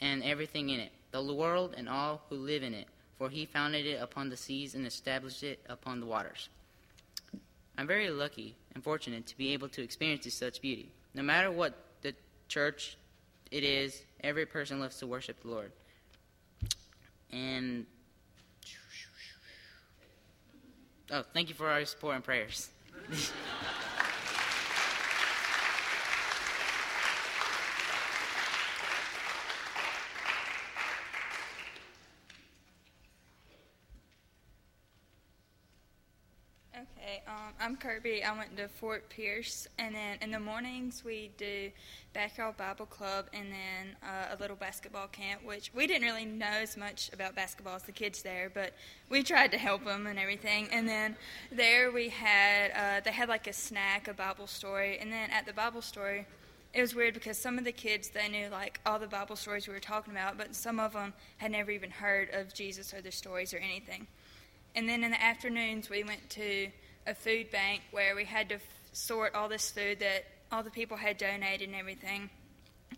and 0.00 0.22
everything 0.22 0.70
in 0.70 0.78
it, 0.78 0.92
the 1.10 1.20
world 1.20 1.74
and 1.76 1.88
all 1.88 2.22
who 2.28 2.36
live 2.36 2.62
in 2.62 2.74
it, 2.74 2.86
for 3.18 3.28
He 3.28 3.44
founded 3.44 3.86
it 3.86 4.00
upon 4.00 4.28
the 4.28 4.36
seas 4.36 4.76
and 4.76 4.86
established 4.86 5.42
it 5.42 5.58
upon 5.68 5.98
the 5.98 6.06
waters. 6.06 6.48
I'm 7.76 7.88
very 7.88 8.08
lucky 8.08 8.54
and 8.72 8.84
fortunate 8.84 9.26
to 9.26 9.36
be 9.36 9.52
able 9.52 9.68
to 9.70 9.82
experience 9.82 10.32
such 10.32 10.62
beauty. 10.62 10.92
No 11.12 11.24
matter 11.24 11.50
what 11.50 11.74
the 12.02 12.14
church 12.46 12.96
it 13.50 13.64
is, 13.64 14.02
every 14.22 14.46
person 14.46 14.80
loves 14.80 14.98
to 14.98 15.06
worship 15.06 15.40
the 15.42 15.48
Lord. 15.48 15.72
And 17.30 17.86
oh, 21.10 21.24
thank 21.32 21.48
you 21.48 21.54
for 21.54 21.70
all 21.70 21.78
your 21.78 21.86
support 21.86 22.16
and 22.16 22.24
prayers. 22.24 22.70
Okay, 36.76 37.22
um, 37.26 37.54
I 38.22 38.36
went 38.36 38.56
to 38.56 38.68
Fort 38.68 39.08
Pierce, 39.08 39.66
and 39.78 39.94
then 39.94 40.18
in 40.20 40.30
the 40.30 40.40
mornings 40.40 41.04
we 41.04 41.30
do 41.36 41.70
backyard 42.12 42.56
Bible 42.56 42.86
club, 42.86 43.26
and 43.32 43.46
then 43.52 43.96
uh, 44.02 44.34
a 44.34 44.40
little 44.40 44.56
basketball 44.56 45.08
camp. 45.08 45.44
Which 45.44 45.70
we 45.74 45.86
didn't 45.86 46.04
really 46.06 46.24
know 46.24 46.46
as 46.46 46.76
much 46.76 47.10
about 47.12 47.34
basketball 47.34 47.76
as 47.76 47.82
the 47.82 47.92
kids 47.92 48.22
there, 48.22 48.50
but 48.52 48.72
we 49.10 49.22
tried 49.22 49.50
to 49.52 49.58
help 49.58 49.84
them 49.84 50.06
and 50.06 50.18
everything. 50.18 50.68
And 50.72 50.88
then 50.88 51.16
there 51.50 51.90
we 51.90 52.08
had 52.08 52.70
uh, 52.70 53.00
they 53.04 53.12
had 53.12 53.28
like 53.28 53.46
a 53.46 53.52
snack, 53.52 54.08
a 54.08 54.14
Bible 54.14 54.46
story, 54.46 54.98
and 54.98 55.12
then 55.12 55.30
at 55.30 55.46
the 55.46 55.52
Bible 55.52 55.82
story. 55.82 56.26
It 56.74 56.82
was 56.82 56.94
weird 56.94 57.14
because 57.14 57.38
some 57.38 57.56
of 57.56 57.64
the 57.64 57.72
kids 57.72 58.10
they 58.10 58.28
knew 58.28 58.48
like 58.48 58.80
all 58.84 58.98
the 58.98 59.06
Bible 59.06 59.36
stories 59.36 59.66
we 59.66 59.72
were 59.72 59.80
talking 59.80 60.12
about, 60.12 60.36
but 60.36 60.54
some 60.54 60.78
of 60.78 60.92
them 60.92 61.14
had 61.38 61.50
never 61.50 61.70
even 61.70 61.90
heard 61.90 62.28
of 62.34 62.52
Jesus 62.52 62.92
or 62.92 63.00
the 63.00 63.12
stories 63.12 63.54
or 63.54 63.58
anything. 63.58 64.06
And 64.76 64.86
then 64.86 65.02
in 65.02 65.10
the 65.10 65.22
afternoons, 65.22 65.88
we 65.88 66.04
went 66.04 66.28
to 66.30 66.68
a 67.06 67.14
food 67.14 67.50
bank 67.50 67.82
where 67.90 68.14
we 68.14 68.24
had 68.24 68.48
to 68.48 68.56
f- 68.56 68.62
sort 68.92 69.34
all 69.34 69.48
this 69.48 69.70
food 69.70 70.00
that 70.00 70.24
all 70.50 70.62
the 70.62 70.70
people 70.70 70.96
had 70.96 71.18
donated 71.18 71.68
and 71.68 71.76
everything. 71.76 72.30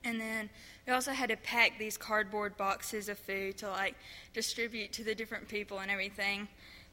And 0.05 0.21
then 0.21 0.50
we 0.87 0.93
also 0.93 1.12
had 1.12 1.31
to 1.31 1.37
pack 1.37 1.79
these 1.79 1.97
cardboard 1.97 2.57
boxes 2.57 3.09
of 3.09 3.19
food 3.19 3.59
to 3.59 3.69
like 3.69 3.95
distribute 4.33 4.93
to 4.95 5.05
the 5.05 5.15
different 5.15 5.49
people 5.49 5.79
and 5.79 5.91
everything. 5.91 6.49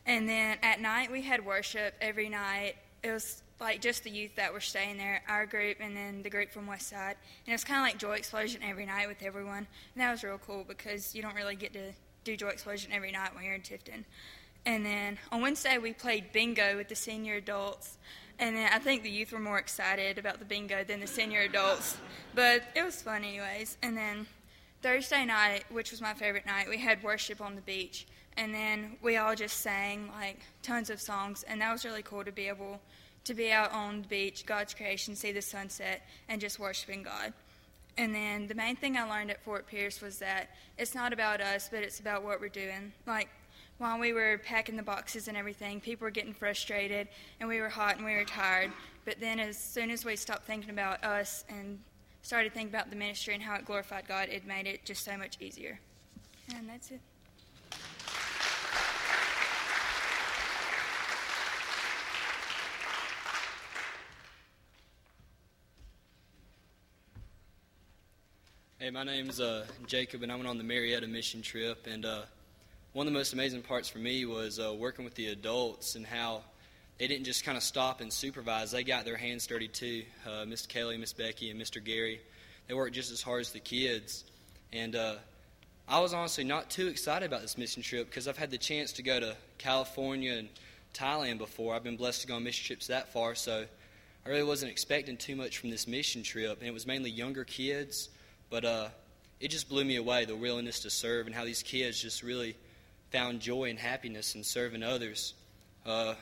And 0.05 0.27
then 0.29 0.57
at 0.61 0.81
night, 0.81 1.11
we 1.11 1.21
had 1.21 1.45
worship 1.45 1.95
every 2.01 2.29
night. 2.29 2.75
It 3.03 3.11
was 3.11 3.41
like 3.59 3.81
just 3.81 4.03
the 4.03 4.09
youth 4.09 4.35
that 4.35 4.53
were 4.53 4.59
staying 4.59 4.97
there, 4.97 5.21
our 5.27 5.45
group, 5.45 5.77
and 5.79 5.95
then 5.95 6.23
the 6.23 6.29
group 6.29 6.51
from 6.51 6.67
West 6.67 6.89
Side. 6.89 7.15
And 7.45 7.51
it 7.51 7.53
was 7.53 7.63
kind 7.63 7.79
of 7.79 7.83
like 7.83 7.97
Joy 7.97 8.13
Explosion 8.13 8.61
every 8.63 8.85
night 8.85 9.07
with 9.07 9.21
everyone. 9.23 9.67
And 9.95 9.97
that 9.97 10.11
was 10.11 10.23
real 10.23 10.39
cool 10.45 10.65
because 10.67 11.15
you 11.15 11.21
don't 11.21 11.35
really 11.35 11.55
get 11.55 11.73
to 11.73 11.91
do 12.23 12.35
Joy 12.35 12.49
Explosion 12.49 12.91
every 12.91 13.11
night 13.11 13.33
when 13.35 13.45
you're 13.45 13.55
in 13.55 13.61
Tifton. 13.61 14.03
And 14.65 14.85
then 14.85 15.17
on 15.31 15.41
Wednesday, 15.41 15.77
we 15.77 15.93
played 15.93 16.31
bingo 16.31 16.75
with 16.75 16.89
the 16.89 16.95
senior 16.95 17.35
adults. 17.35 17.97
And 18.39 18.55
then 18.55 18.69
I 18.73 18.79
think 18.79 19.03
the 19.03 19.09
youth 19.09 19.31
were 19.31 19.39
more 19.39 19.59
excited 19.59 20.17
about 20.17 20.39
the 20.39 20.45
bingo 20.45 20.83
than 20.83 20.99
the 20.99 21.07
senior 21.07 21.41
adults. 21.41 21.97
But 22.33 22.63
it 22.75 22.83
was 22.83 23.01
fun, 23.01 23.23
anyways. 23.23 23.77
And 23.81 23.95
then 23.95 24.27
Thursday 24.81 25.23
night, 25.25 25.65
which 25.69 25.91
was 25.91 26.01
my 26.01 26.13
favorite 26.13 26.45
night, 26.45 26.67
we 26.67 26.77
had 26.77 27.01
worship 27.03 27.41
on 27.41 27.55
the 27.55 27.61
beach. 27.61 28.07
And 28.37 28.53
then 28.53 28.97
we 29.01 29.17
all 29.17 29.35
just 29.35 29.61
sang 29.61 30.09
like 30.17 30.39
tons 30.63 30.89
of 30.89 30.99
songs. 30.99 31.43
And 31.47 31.61
that 31.61 31.71
was 31.71 31.85
really 31.85 32.03
cool 32.03 32.25
to 32.25 32.31
be 32.31 32.47
able 32.47 32.81
to 33.23 33.33
be 33.33 33.51
out 33.51 33.71
on 33.71 34.01
the 34.01 34.07
beach, 34.07 34.45
God's 34.45 34.73
creation, 34.73 35.15
see 35.15 35.31
the 35.31 35.41
sunset, 35.41 36.07
and 36.29 36.39
just 36.41 36.59
worshiping 36.59 37.03
God. 37.03 37.33
And 37.97 38.13
then 38.13 38.47
the 38.47 38.55
main 38.55 38.75
thing 38.75 38.97
I 38.97 39.03
learned 39.03 39.31
at 39.31 39.41
Fort 39.43 39.67
Pierce 39.67 40.01
was 40.01 40.19
that 40.19 40.49
it's 40.77 40.93
not 40.93 41.13
about 41.13 41.39
us, 41.39 41.69
but 41.71 41.81
it's 41.81 41.99
about 41.99 42.23
what 42.23 42.41
we're 42.41 42.49
doing. 42.49 42.91
Like 43.07 43.29
while 43.77 43.99
we 43.99 44.13
were 44.13 44.39
packing 44.45 44.77
the 44.77 44.83
boxes 44.83 45.27
and 45.27 45.35
everything, 45.35 45.81
people 45.81 46.05
were 46.05 46.11
getting 46.11 46.33
frustrated 46.33 47.07
and 47.39 47.49
we 47.49 47.59
were 47.59 47.69
hot 47.69 47.97
and 47.97 48.05
we 48.05 48.15
were 48.15 48.23
tired. 48.23 48.71
But 49.03 49.19
then, 49.19 49.39
as 49.39 49.57
soon 49.57 49.91
as 49.91 50.05
we 50.05 50.15
stopped 50.15 50.45
thinking 50.45 50.69
about 50.69 51.03
us 51.03 51.43
and 51.49 51.79
started 52.21 52.53
thinking 52.53 52.73
about 52.73 52.89
the 52.89 52.95
ministry 52.95 53.33
and 53.33 53.43
how 53.43 53.55
it 53.55 53.65
glorified 53.65 54.07
God, 54.07 54.29
it 54.29 54.47
made 54.47 54.65
it 54.65 54.85
just 54.85 55.03
so 55.03 55.17
much 55.17 55.37
easier. 55.41 55.79
And 56.55 56.69
that's 56.69 56.91
it. 56.91 57.01
Hey, 68.79 68.91
my 68.91 69.03
name's 69.03 69.39
uh, 69.39 69.65
Jacob, 69.87 70.21
and 70.21 70.31
I 70.31 70.35
went 70.35 70.47
on 70.47 70.57
the 70.57 70.63
Marietta 70.63 71.07
mission 71.07 71.41
trip. 71.41 71.87
And 71.87 72.05
uh, 72.05 72.21
one 72.95 73.05
of 73.05 73.11
the 73.11 73.19
most 73.19 73.33
amazing 73.33 73.61
parts 73.61 73.89
for 73.89 73.97
me 73.97 74.23
was 74.23 74.57
uh, 74.57 74.73
working 74.73 75.03
with 75.03 75.15
the 75.15 75.27
adults 75.27 75.95
and 75.95 76.05
how 76.05 76.41
they 76.97 77.07
didn't 77.07 77.25
just 77.25 77.43
kind 77.43 77.57
of 77.57 77.63
stop 77.63 77.99
and 77.99 78.11
supervise. 78.11 78.71
They 78.71 78.85
got 78.85 79.03
their 79.03 79.17
hands 79.17 79.45
dirty 79.45 79.67
too. 79.67 80.03
Uh, 80.25 80.45
Miss 80.45 80.65
Kelly, 80.65 80.95
Miss 80.97 81.11
Becky, 81.11 81.51
and 81.51 81.61
Mr. 81.61 81.83
Gary. 81.83 82.21
They 82.69 82.73
worked 82.73 82.95
just 82.95 83.11
as 83.11 83.21
hard 83.21 83.41
as 83.41 83.51
the 83.51 83.59
kids. 83.59 84.23
And 84.71 84.95
uh, 84.95 85.15
I 85.89 85.99
was 85.99 86.13
honestly 86.13 86.45
not 86.45 86.69
too 86.69 86.87
excited 86.87 87.25
about 87.25 87.41
this 87.41 87.57
mission 87.57 87.83
trip 87.83 88.09
because 88.09 88.29
I've 88.29 88.37
had 88.37 88.49
the 88.49 88.57
chance 88.57 88.93
to 88.93 89.03
go 89.03 89.19
to 89.19 89.35
California 89.57 90.31
and 90.31 90.47
Thailand 90.93 91.37
before. 91.37 91.75
I've 91.75 91.83
been 91.83 91.97
blessed 91.97 92.21
to 92.21 92.27
go 92.27 92.35
on 92.35 92.45
mission 92.45 92.65
trips 92.65 92.87
that 92.87 93.11
far, 93.11 93.35
so 93.35 93.65
I 94.25 94.29
really 94.29 94.43
wasn't 94.43 94.71
expecting 94.71 95.17
too 95.17 95.35
much 95.35 95.57
from 95.57 95.69
this 95.69 95.85
mission 95.85 96.23
trip. 96.23 96.59
And 96.59 96.67
it 96.69 96.73
was 96.73 96.87
mainly 96.87 97.09
younger 97.09 97.43
kids, 97.43 98.07
but 98.49 98.63
uh, 98.63 98.87
it 99.41 99.49
just 99.49 99.67
blew 99.67 99.83
me 99.83 99.97
away 99.97 100.23
the 100.23 100.37
willingness 100.37 100.79
to 100.83 100.89
serve 100.89 101.25
and 101.25 101.35
how 101.35 101.43
these 101.43 101.61
kids 101.61 102.01
just 102.01 102.23
really 102.23 102.55
found 103.15 103.39
joy 103.39 103.69
and 103.69 103.79
happiness 103.79 104.35
in 104.35 104.43
serving 104.43 104.83
others. 104.83 105.35
Uh, 105.85 106.15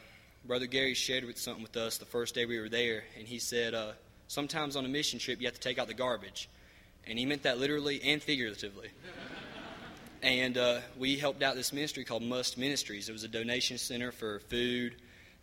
Brother 0.46 0.68
Gary 0.68 0.94
shared 0.94 1.26
with 1.26 1.40
something 1.40 1.64
with 1.64 1.76
us 1.76 1.98
the 1.98 2.06
first 2.06 2.36
day 2.36 2.46
we 2.46 2.60
were 2.60 2.70
there, 2.70 3.04
and 3.18 3.28
he 3.28 3.40
said, 3.40 3.74
uh, 3.74 3.94
Sometimes 4.28 4.76
on 4.76 4.86
a 4.86 4.88
mission 4.88 5.18
trip, 5.18 5.42
you 5.42 5.48
have 5.48 5.56
to 5.56 5.60
take 5.60 5.80
out 5.80 5.88
the 5.88 5.96
garbage. 5.96 6.50
And 7.08 7.18
he 7.18 7.26
meant 7.26 7.44
that 7.44 7.58
literally 7.58 8.00
and 8.04 8.22
figuratively. 8.22 8.90
and 10.22 10.56
uh, 10.56 10.82
we 10.96 11.18
helped 11.18 11.42
out 11.42 11.56
this 11.56 11.74
ministry 11.74 12.04
called 12.04 12.22
Must 12.22 12.60
Ministries. 12.60 13.10
It 13.10 13.12
was 13.12 13.24
a 13.24 13.28
donation 13.28 13.80
center 13.80 14.12
for 14.12 14.42
food 14.42 14.94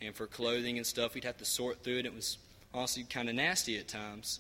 and 0.01 0.15
for 0.15 0.29
clothing 0.29 0.77
and 0.77 0.87
stuff. 0.87 1.15
We'd 1.15 1.25
have 1.25 1.39
to 1.39 1.45
sort 1.45 1.83
through 1.83 1.99
it. 1.99 2.07
It 2.07 2.15
was 2.15 2.39
honestly 2.73 3.03
kind 3.03 3.29
of 3.29 3.35
nasty 3.35 3.77
at 3.77 3.89
times. 3.89 4.39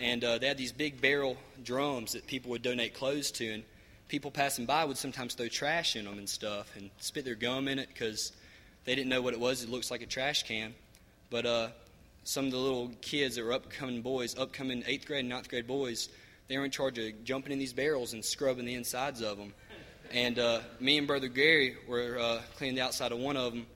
And 0.00 0.24
uh, 0.24 0.38
they 0.38 0.48
had 0.48 0.58
these 0.58 0.72
big 0.72 1.00
barrel 1.00 1.36
drums 1.62 2.14
that 2.14 2.26
people 2.26 2.50
would 2.50 2.62
donate 2.62 2.94
clothes 2.94 3.30
to, 3.32 3.48
and 3.48 3.62
people 4.08 4.30
passing 4.30 4.66
by 4.66 4.84
would 4.84 4.96
sometimes 4.96 5.34
throw 5.34 5.48
trash 5.48 5.94
in 5.94 6.06
them 6.06 6.18
and 6.18 6.28
stuff 6.28 6.74
and 6.76 6.90
spit 6.98 7.24
their 7.24 7.34
gum 7.34 7.68
in 7.68 7.78
it 7.78 7.88
because 7.88 8.32
they 8.84 8.94
didn't 8.94 9.10
know 9.10 9.22
what 9.22 9.34
it 9.34 9.40
was. 9.40 9.62
It 9.62 9.68
looks 9.68 9.90
like 9.90 10.02
a 10.02 10.06
trash 10.06 10.44
can. 10.44 10.74
But 11.30 11.44
uh, 11.44 11.68
some 12.24 12.46
of 12.46 12.52
the 12.52 12.58
little 12.58 12.90
kids 13.02 13.36
that 13.36 13.44
were 13.44 13.52
upcoming 13.52 14.00
boys, 14.00 14.36
upcoming 14.38 14.82
eighth 14.86 15.06
grade 15.06 15.20
and 15.20 15.28
ninth 15.28 15.48
grade 15.48 15.66
boys, 15.66 16.08
they 16.48 16.56
were 16.56 16.64
in 16.64 16.70
charge 16.70 16.98
of 16.98 17.24
jumping 17.24 17.52
in 17.52 17.58
these 17.58 17.74
barrels 17.74 18.14
and 18.14 18.24
scrubbing 18.24 18.64
the 18.64 18.74
insides 18.74 19.20
of 19.20 19.36
them. 19.36 19.52
And 20.10 20.38
uh, 20.38 20.60
me 20.80 20.96
and 20.96 21.06
Brother 21.06 21.28
Gary 21.28 21.76
were 21.86 22.18
uh, 22.18 22.40
cleaning 22.56 22.76
the 22.76 22.80
outside 22.80 23.12
of 23.12 23.18
one 23.18 23.36
of 23.36 23.52
them, 23.52 23.66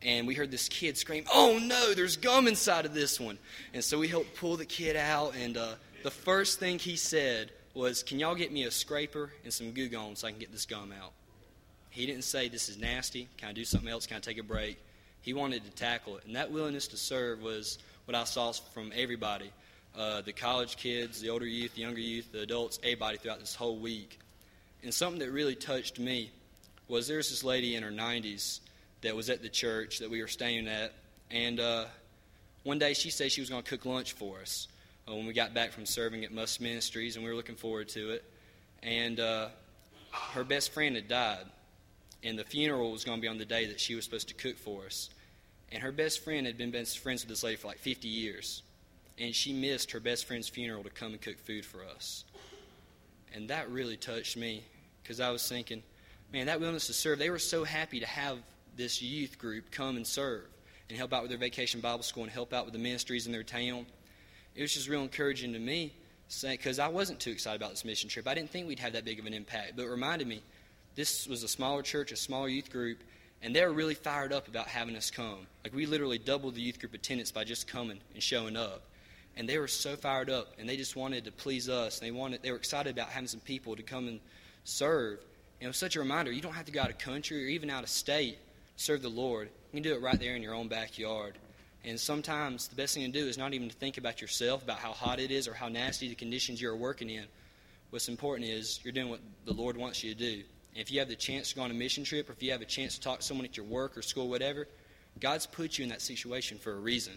and 0.00 0.28
we 0.28 0.34
heard 0.34 0.52
this 0.52 0.68
kid 0.68 0.96
scream, 0.96 1.24
"Oh 1.34 1.58
no, 1.60 1.92
there's 1.94 2.16
gum 2.16 2.46
inside 2.46 2.86
of 2.86 2.94
this 2.94 3.18
one!" 3.18 3.36
And 3.74 3.82
so 3.82 3.98
we 3.98 4.06
helped 4.06 4.36
pull 4.36 4.56
the 4.56 4.64
kid 4.64 4.94
out, 4.94 5.34
and 5.34 5.56
uh, 5.56 5.74
the 6.04 6.10
first 6.12 6.60
thing 6.60 6.78
he 6.78 6.94
said 6.94 7.50
was, 7.74 8.02
"Can 8.02 8.18
y'all 8.18 8.34
get 8.34 8.52
me 8.52 8.64
a 8.64 8.70
scraper 8.70 9.32
and 9.44 9.52
some 9.52 9.72
Goo 9.72 9.88
Gone 9.88 10.16
so 10.16 10.28
I 10.28 10.30
can 10.30 10.40
get 10.40 10.52
this 10.52 10.66
gum 10.66 10.92
out?" 10.92 11.12
He 11.90 12.06
didn't 12.06 12.24
say, 12.24 12.48
"This 12.48 12.68
is 12.68 12.78
nasty. 12.78 13.28
Can 13.36 13.50
I 13.50 13.52
do 13.52 13.64
something 13.64 13.88
else? 13.88 14.06
Can 14.06 14.16
I 14.16 14.20
take 14.20 14.38
a 14.38 14.42
break?" 14.42 14.78
He 15.22 15.32
wanted 15.34 15.64
to 15.64 15.70
tackle 15.70 16.16
it, 16.16 16.24
and 16.26 16.36
that 16.36 16.50
willingness 16.50 16.88
to 16.88 16.96
serve 16.96 17.42
was 17.42 17.78
what 18.06 18.14
I 18.14 18.24
saw 18.24 18.52
from 18.52 18.92
everybody. 18.94 19.50
Uh, 19.96 20.20
the 20.22 20.32
college 20.32 20.76
kids, 20.76 21.20
the 21.20 21.30
older 21.30 21.46
youth, 21.46 21.74
the 21.74 21.82
younger 21.82 22.00
youth, 22.00 22.32
the 22.32 22.40
adults, 22.40 22.78
everybody 22.82 23.18
throughout 23.18 23.38
this 23.38 23.54
whole 23.54 23.76
week. 23.76 24.18
And 24.82 24.92
something 24.92 25.20
that 25.20 25.30
really 25.30 25.54
touched 25.54 25.98
me 25.98 26.30
was 26.88 27.06
there 27.06 27.18
was 27.18 27.30
this 27.30 27.44
lady 27.44 27.76
in 27.76 27.82
her 27.82 27.90
90s 27.90 28.60
that 29.02 29.14
was 29.14 29.30
at 29.30 29.42
the 29.42 29.48
church 29.48 29.98
that 29.98 30.10
we 30.10 30.20
were 30.20 30.28
staying 30.28 30.66
at, 30.66 30.92
and 31.30 31.60
uh, 31.60 31.84
one 32.64 32.78
day 32.78 32.94
she 32.94 33.10
said 33.10 33.30
she 33.30 33.40
was 33.40 33.50
going 33.50 33.62
to 33.62 33.68
cook 33.68 33.84
lunch 33.86 34.12
for 34.12 34.40
us 34.40 34.68
uh, 35.12 35.16
when 35.16 35.26
we 35.26 35.32
got 35.32 35.54
back 35.54 35.72
from 35.72 35.86
serving 35.86 36.24
at 36.24 36.32
Must 36.32 36.60
Ministries, 36.60 37.16
and 37.16 37.24
we 37.24 37.30
were 37.30 37.36
looking 37.36 37.56
forward 37.56 37.88
to 37.90 38.10
it. 38.10 38.24
And 38.82 39.20
uh, 39.20 39.48
her 40.32 40.44
best 40.44 40.72
friend 40.72 40.96
had 40.96 41.08
died, 41.08 41.44
and 42.22 42.38
the 42.38 42.44
funeral 42.44 42.90
was 42.90 43.04
going 43.04 43.18
to 43.18 43.22
be 43.22 43.28
on 43.28 43.38
the 43.38 43.44
day 43.44 43.66
that 43.66 43.80
she 43.80 43.94
was 43.94 44.04
supposed 44.04 44.28
to 44.28 44.34
cook 44.34 44.56
for 44.56 44.86
us. 44.86 45.10
And 45.70 45.82
her 45.82 45.92
best 45.92 46.24
friend 46.24 46.46
had 46.46 46.58
been 46.58 46.70
best 46.70 46.98
friends 46.98 47.22
with 47.22 47.28
this 47.28 47.42
lady 47.42 47.56
for 47.56 47.68
like 47.68 47.78
50 47.78 48.08
years 48.08 48.62
and 49.18 49.34
she 49.34 49.52
missed 49.52 49.90
her 49.92 50.00
best 50.00 50.24
friend's 50.24 50.48
funeral 50.48 50.82
to 50.82 50.90
come 50.90 51.12
and 51.12 51.20
cook 51.20 51.38
food 51.38 51.64
for 51.64 51.84
us. 51.84 52.24
And 53.34 53.48
that 53.48 53.70
really 53.70 53.96
touched 53.96 54.36
me 54.36 54.64
because 55.02 55.20
I 55.20 55.30
was 55.30 55.46
thinking, 55.48 55.82
man, 56.32 56.46
that 56.46 56.60
willingness 56.60 56.86
to 56.88 56.92
serve, 56.92 57.18
they 57.18 57.30
were 57.30 57.38
so 57.38 57.64
happy 57.64 58.00
to 58.00 58.06
have 58.06 58.38
this 58.76 59.02
youth 59.02 59.38
group 59.38 59.70
come 59.70 59.96
and 59.96 60.06
serve 60.06 60.46
and 60.88 60.98
help 60.98 61.12
out 61.12 61.22
with 61.22 61.30
their 61.30 61.38
vacation 61.38 61.80
Bible 61.80 62.02
school 62.02 62.24
and 62.24 62.32
help 62.32 62.52
out 62.52 62.64
with 62.64 62.72
the 62.72 62.80
ministries 62.80 63.26
in 63.26 63.32
their 63.32 63.42
town. 63.42 63.86
It 64.54 64.62
was 64.62 64.74
just 64.74 64.88
real 64.88 65.02
encouraging 65.02 65.52
to 65.52 65.58
me 65.58 65.94
because 66.42 66.78
I 66.78 66.88
wasn't 66.88 67.20
too 67.20 67.30
excited 67.30 67.56
about 67.56 67.70
this 67.70 67.84
mission 67.84 68.08
trip. 68.08 68.26
I 68.26 68.34
didn't 68.34 68.50
think 68.50 68.66
we'd 68.66 68.78
have 68.78 68.94
that 68.94 69.04
big 69.04 69.18
of 69.18 69.26
an 69.26 69.34
impact, 69.34 69.72
but 69.76 69.82
it 69.82 69.88
reminded 69.88 70.26
me 70.26 70.42
this 70.94 71.26
was 71.26 71.42
a 71.42 71.48
smaller 71.48 71.82
church, 71.82 72.12
a 72.12 72.16
smaller 72.16 72.48
youth 72.48 72.70
group, 72.70 72.98
and 73.42 73.54
they 73.54 73.64
were 73.64 73.72
really 73.72 73.94
fired 73.94 74.32
up 74.32 74.48
about 74.48 74.66
having 74.66 74.96
us 74.96 75.10
come. 75.10 75.46
Like 75.64 75.74
we 75.74 75.86
literally 75.86 76.18
doubled 76.18 76.54
the 76.54 76.62
youth 76.62 76.78
group 76.78 76.94
attendance 76.94 77.32
by 77.32 77.44
just 77.44 77.66
coming 77.66 77.98
and 78.14 78.22
showing 78.22 78.56
up 78.56 78.82
and 79.36 79.48
they 79.48 79.58
were 79.58 79.68
so 79.68 79.96
fired 79.96 80.30
up 80.30 80.48
and 80.58 80.68
they 80.68 80.76
just 80.76 80.96
wanted 80.96 81.24
to 81.24 81.32
please 81.32 81.68
us 81.68 81.98
and 81.98 82.06
they 82.06 82.10
wanted 82.10 82.42
they 82.42 82.50
were 82.50 82.56
excited 82.56 82.90
about 82.90 83.08
having 83.08 83.28
some 83.28 83.40
people 83.40 83.74
to 83.76 83.82
come 83.82 84.08
and 84.08 84.20
serve 84.64 85.18
and 85.60 85.64
it 85.64 85.66
was 85.66 85.76
such 85.76 85.96
a 85.96 85.98
reminder 85.98 86.30
you 86.30 86.42
don't 86.42 86.54
have 86.54 86.66
to 86.66 86.72
go 86.72 86.80
out 86.80 86.90
of 86.90 86.98
country 86.98 87.44
or 87.44 87.48
even 87.48 87.70
out 87.70 87.82
of 87.82 87.88
state 87.88 88.38
to 88.76 88.84
serve 88.84 89.02
the 89.02 89.08
lord 89.08 89.48
you 89.72 89.76
can 89.76 89.82
do 89.82 89.94
it 89.94 90.02
right 90.02 90.20
there 90.20 90.36
in 90.36 90.42
your 90.42 90.54
own 90.54 90.68
backyard 90.68 91.34
and 91.84 91.98
sometimes 91.98 92.68
the 92.68 92.76
best 92.76 92.94
thing 92.94 93.10
to 93.10 93.20
do 93.20 93.26
is 93.26 93.36
not 93.36 93.54
even 93.54 93.68
to 93.68 93.74
think 93.74 93.98
about 93.98 94.20
yourself 94.20 94.62
about 94.62 94.78
how 94.78 94.92
hot 94.92 95.18
it 95.18 95.30
is 95.30 95.48
or 95.48 95.54
how 95.54 95.68
nasty 95.68 96.08
the 96.08 96.14
conditions 96.14 96.60
you're 96.60 96.76
working 96.76 97.10
in 97.10 97.24
what's 97.90 98.08
important 98.08 98.48
is 98.48 98.80
you're 98.82 98.92
doing 98.92 99.08
what 99.08 99.20
the 99.44 99.52
lord 99.52 99.76
wants 99.76 100.02
you 100.02 100.14
to 100.14 100.18
do 100.18 100.42
and 100.74 100.80
if 100.80 100.90
you 100.90 100.98
have 100.98 101.08
the 101.08 101.16
chance 101.16 101.50
to 101.50 101.56
go 101.56 101.62
on 101.62 101.70
a 101.70 101.74
mission 101.74 102.04
trip 102.04 102.28
or 102.28 102.32
if 102.32 102.42
you 102.42 102.50
have 102.52 102.62
a 102.62 102.66
chance 102.66 102.94
to 102.94 103.00
talk 103.00 103.20
to 103.20 103.24
someone 103.24 103.44
at 103.44 103.56
your 103.56 103.66
work 103.66 103.96
or 103.96 104.02
school 104.02 104.28
whatever 104.28 104.66
god's 105.20 105.46
put 105.46 105.78
you 105.78 105.82
in 105.82 105.90
that 105.90 106.00
situation 106.00 106.58
for 106.58 106.72
a 106.72 106.78
reason 106.78 107.14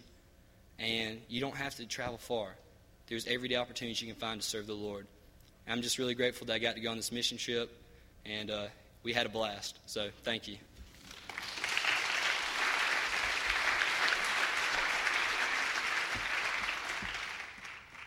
and 0.79 1.21
you 1.27 1.39
don't 1.41 1.55
have 1.55 1.75
to 1.75 1.85
travel 1.85 2.17
far. 2.17 2.55
There's 3.07 3.27
everyday 3.27 3.55
opportunities 3.55 4.01
you 4.01 4.07
can 4.11 4.19
find 4.19 4.41
to 4.41 4.47
serve 4.47 4.67
the 4.67 4.73
Lord. 4.73 5.07
I'm 5.67 5.81
just 5.81 5.97
really 5.97 6.15
grateful 6.15 6.47
that 6.47 6.53
I 6.53 6.59
got 6.59 6.75
to 6.75 6.81
go 6.81 6.91
on 6.91 6.97
this 6.97 7.11
mission 7.11 7.37
trip, 7.37 7.71
and 8.25 8.51
uh, 8.51 8.67
we 9.03 9.13
had 9.13 9.25
a 9.25 9.29
blast. 9.29 9.79
So 9.85 10.09
thank 10.23 10.47
you. 10.47 10.57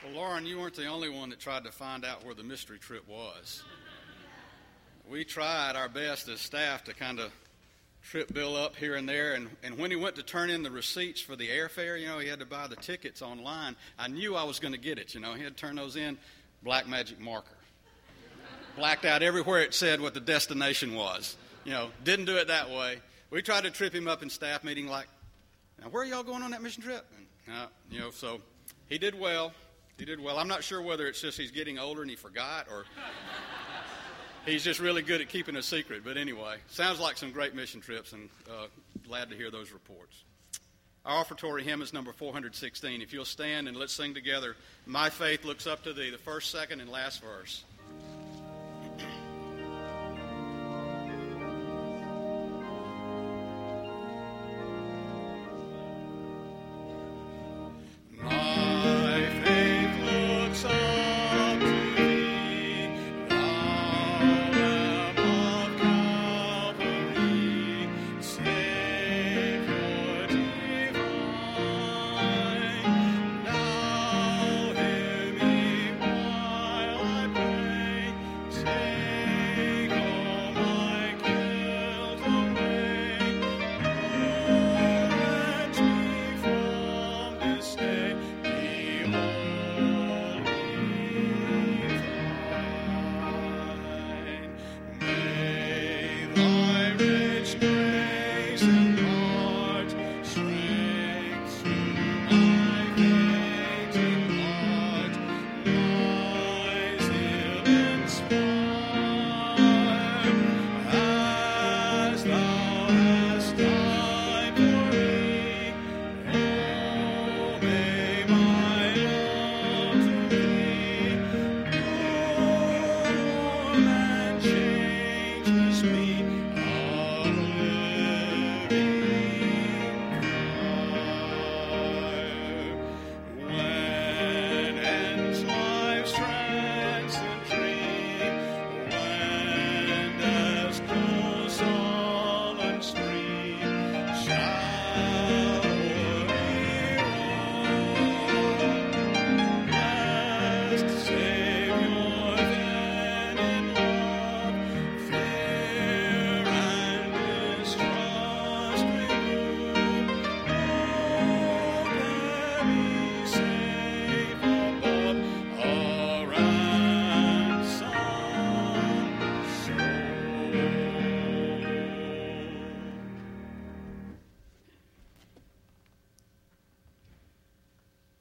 Well, 0.08 0.24
Lauren, 0.24 0.46
you 0.46 0.58
weren't 0.58 0.74
the 0.74 0.86
only 0.86 1.10
one 1.10 1.30
that 1.30 1.38
tried 1.38 1.64
to 1.64 1.72
find 1.72 2.04
out 2.04 2.24
where 2.24 2.34
the 2.34 2.42
mystery 2.42 2.78
trip 2.78 3.06
was. 3.08 3.62
We 5.08 5.24
tried 5.24 5.76
our 5.76 5.88
best 5.88 6.28
as 6.28 6.40
staff 6.40 6.84
to 6.84 6.94
kind 6.94 7.20
of 7.20 7.30
trip 8.02 8.32
bill 8.32 8.56
up 8.56 8.76
here 8.76 8.94
and 8.94 9.08
there. 9.08 9.34
And, 9.34 9.50
and 9.62 9.76
when 9.76 9.90
he 9.90 9.96
went 9.96 10.16
to 10.16 10.22
turn 10.22 10.50
in 10.50 10.62
the 10.62 10.70
receipts 10.70 11.20
for 11.20 11.36
the 11.36 11.48
airfare, 11.48 12.00
you 12.00 12.06
know, 12.06 12.18
he 12.20 12.28
had 12.28 12.38
to 12.38 12.46
buy 12.46 12.68
the 12.68 12.76
tickets 12.76 13.20
online. 13.20 13.76
I 13.98 14.08
knew 14.08 14.34
I 14.34 14.44
was 14.44 14.60
going 14.60 14.72
to 14.72 14.80
get 14.80 14.98
it, 14.98 15.14
you 15.14 15.20
know. 15.20 15.34
He 15.34 15.42
had 15.42 15.56
to 15.56 15.60
turn 15.60 15.76
those 15.76 15.96
in, 15.96 16.16
black 16.62 16.88
magic 16.88 17.20
marker. 17.20 17.56
Blacked 18.76 19.04
out 19.04 19.22
everywhere 19.22 19.60
it 19.60 19.74
said 19.74 20.00
what 20.00 20.14
the 20.14 20.20
destination 20.20 20.94
was. 20.94 21.36
You 21.64 21.72
know, 21.72 21.90
didn't 22.04 22.26
do 22.26 22.36
it 22.36 22.48
that 22.48 22.70
way. 22.70 23.00
We 23.30 23.42
tried 23.42 23.64
to 23.64 23.70
trip 23.70 23.94
him 23.94 24.08
up 24.08 24.22
in 24.22 24.30
staff 24.30 24.64
meeting 24.64 24.86
like, 24.86 25.08
now 25.80 25.88
where 25.88 26.02
are 26.02 26.06
y'all 26.06 26.22
going 26.22 26.42
on 26.42 26.52
that 26.52 26.62
mission 26.62 26.82
trip? 26.82 27.04
And, 27.46 27.56
uh, 27.56 27.66
you 27.90 28.00
know, 28.00 28.10
so 28.10 28.40
he 28.88 28.96
did 28.96 29.18
well. 29.18 29.52
He 29.98 30.04
did 30.04 30.20
well. 30.20 30.38
I'm 30.38 30.46
not 30.46 30.62
sure 30.62 30.80
whether 30.80 31.08
it's 31.08 31.20
just 31.20 31.36
he's 31.36 31.50
getting 31.50 31.78
older 31.78 32.02
and 32.02 32.10
he 32.10 32.16
forgot 32.16 32.68
or 32.70 32.84
he's 34.46 34.62
just 34.62 34.78
really 34.78 35.02
good 35.02 35.20
at 35.20 35.28
keeping 35.28 35.56
a 35.56 35.62
secret. 35.62 36.02
But 36.04 36.16
anyway, 36.16 36.58
sounds 36.68 37.00
like 37.00 37.16
some 37.16 37.32
great 37.32 37.54
mission 37.54 37.80
trips, 37.80 38.12
and 38.12 38.28
uh, 38.48 38.66
glad 39.06 39.28
to 39.30 39.36
hear 39.36 39.50
those 39.50 39.72
reports. 39.72 40.22
Our 41.04 41.24
offertory 41.24 41.62
hymn 41.62 41.82
is 41.82 41.92
number 41.92 42.12
416. 42.12 43.02
If 43.02 43.12
you'll 43.12 43.24
stand 43.24 43.66
and 43.66 43.76
let's 43.76 43.92
sing 43.92 44.14
together, 44.14 44.56
My 44.86 45.10
Faith 45.10 45.44
Looks 45.44 45.66
Up 45.66 45.82
to 45.84 45.92
Thee, 45.92 46.10
the 46.10 46.18
first, 46.18 46.50
second, 46.50 46.80
and 46.80 46.90
last 46.90 47.20
verse. 47.20 47.64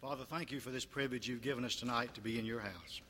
Father, 0.01 0.25
thank 0.29 0.51
you 0.51 0.59
for 0.59 0.69
this 0.69 0.85
privilege 0.85 1.27
you've 1.27 1.41
given 1.41 1.65
us 1.65 1.75
tonight 1.75 2.13
to 2.13 2.21
be 2.21 2.37
in 2.37 2.45
your 2.45 2.59
house. 2.59 3.01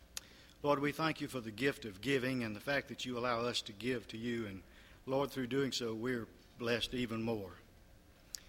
Lord, 0.64 0.80
we 0.80 0.94
thank 0.94 1.20
you 1.20 1.28
for 1.28 1.42
the 1.42 1.52
gift 1.52 1.84
of 1.84 2.00
giving 2.00 2.44
and 2.44 2.56
the 2.56 2.62
fact 2.62 2.88
that 2.88 3.06
you 3.06 3.18
allow 3.18 3.42
us 3.42 3.62
to 3.64 3.74
give 3.74 4.08
to 4.08 4.18
you. 4.18 4.46
And 4.46 4.62
Lord, 5.06 5.30
through 5.30 5.48
doing 5.48 5.74
so, 5.74 5.94
we're 5.94 6.28
blessed 6.58 6.94
even 6.94 7.22
more. 7.22 7.52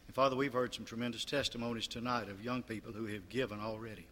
And 0.07 0.15
Father, 0.15 0.37
we've 0.37 0.53
heard 0.53 0.73
some 0.73 0.85
tremendous 0.85 1.25
testimonies 1.25 1.89
tonight 1.89 2.29
of 2.29 2.45
young 2.45 2.63
people 2.63 2.93
who 2.93 3.07
have 3.07 3.29
given 3.29 3.59
already 3.59 4.07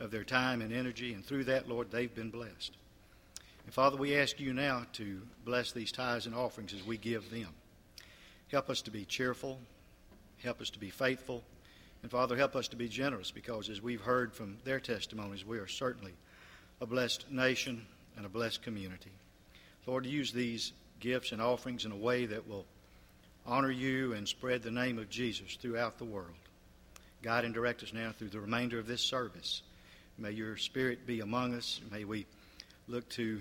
of 0.00 0.10
their 0.10 0.24
time 0.24 0.62
and 0.62 0.72
energy, 0.72 1.12
and 1.12 1.22
through 1.22 1.44
that, 1.44 1.68
Lord, 1.68 1.90
they've 1.90 2.14
been 2.14 2.30
blessed. 2.30 2.72
And 3.66 3.74
Father, 3.74 3.98
we 3.98 4.16
ask 4.16 4.40
you 4.40 4.54
now 4.54 4.86
to 4.94 5.20
bless 5.44 5.72
these 5.72 5.92
tithes 5.92 6.24
and 6.24 6.34
offerings 6.34 6.72
as 6.72 6.82
we 6.82 6.96
give 6.96 7.30
them. 7.30 7.48
Help 8.50 8.70
us 8.70 8.80
to 8.82 8.90
be 8.90 9.04
cheerful, 9.04 9.58
help 10.42 10.62
us 10.62 10.70
to 10.70 10.78
be 10.78 10.90
faithful, 10.90 11.44
and 12.06 12.10
Father, 12.12 12.36
help 12.36 12.54
us 12.54 12.68
to 12.68 12.76
be 12.76 12.88
generous 12.88 13.32
because 13.32 13.68
as 13.68 13.82
we've 13.82 14.00
heard 14.00 14.32
from 14.32 14.58
their 14.62 14.78
testimonies, 14.78 15.44
we 15.44 15.58
are 15.58 15.66
certainly 15.66 16.12
a 16.80 16.86
blessed 16.86 17.28
nation 17.32 17.84
and 18.16 18.24
a 18.24 18.28
blessed 18.28 18.62
community. 18.62 19.10
Lord, 19.86 20.06
use 20.06 20.30
these 20.30 20.72
gifts 21.00 21.32
and 21.32 21.42
offerings 21.42 21.84
in 21.84 21.90
a 21.90 21.96
way 21.96 22.24
that 22.26 22.48
will 22.48 22.64
honor 23.44 23.72
you 23.72 24.12
and 24.12 24.28
spread 24.28 24.62
the 24.62 24.70
name 24.70 25.00
of 25.00 25.10
Jesus 25.10 25.56
throughout 25.60 25.98
the 25.98 26.04
world. 26.04 26.36
Guide 27.22 27.44
and 27.44 27.52
direct 27.52 27.82
us 27.82 27.92
now 27.92 28.12
through 28.16 28.28
the 28.28 28.38
remainder 28.38 28.78
of 28.78 28.86
this 28.86 29.02
service. 29.02 29.62
May 30.16 30.30
your 30.30 30.56
spirit 30.56 31.08
be 31.08 31.18
among 31.18 31.56
us. 31.56 31.80
May 31.90 32.04
we 32.04 32.24
look 32.86 33.08
to 33.08 33.40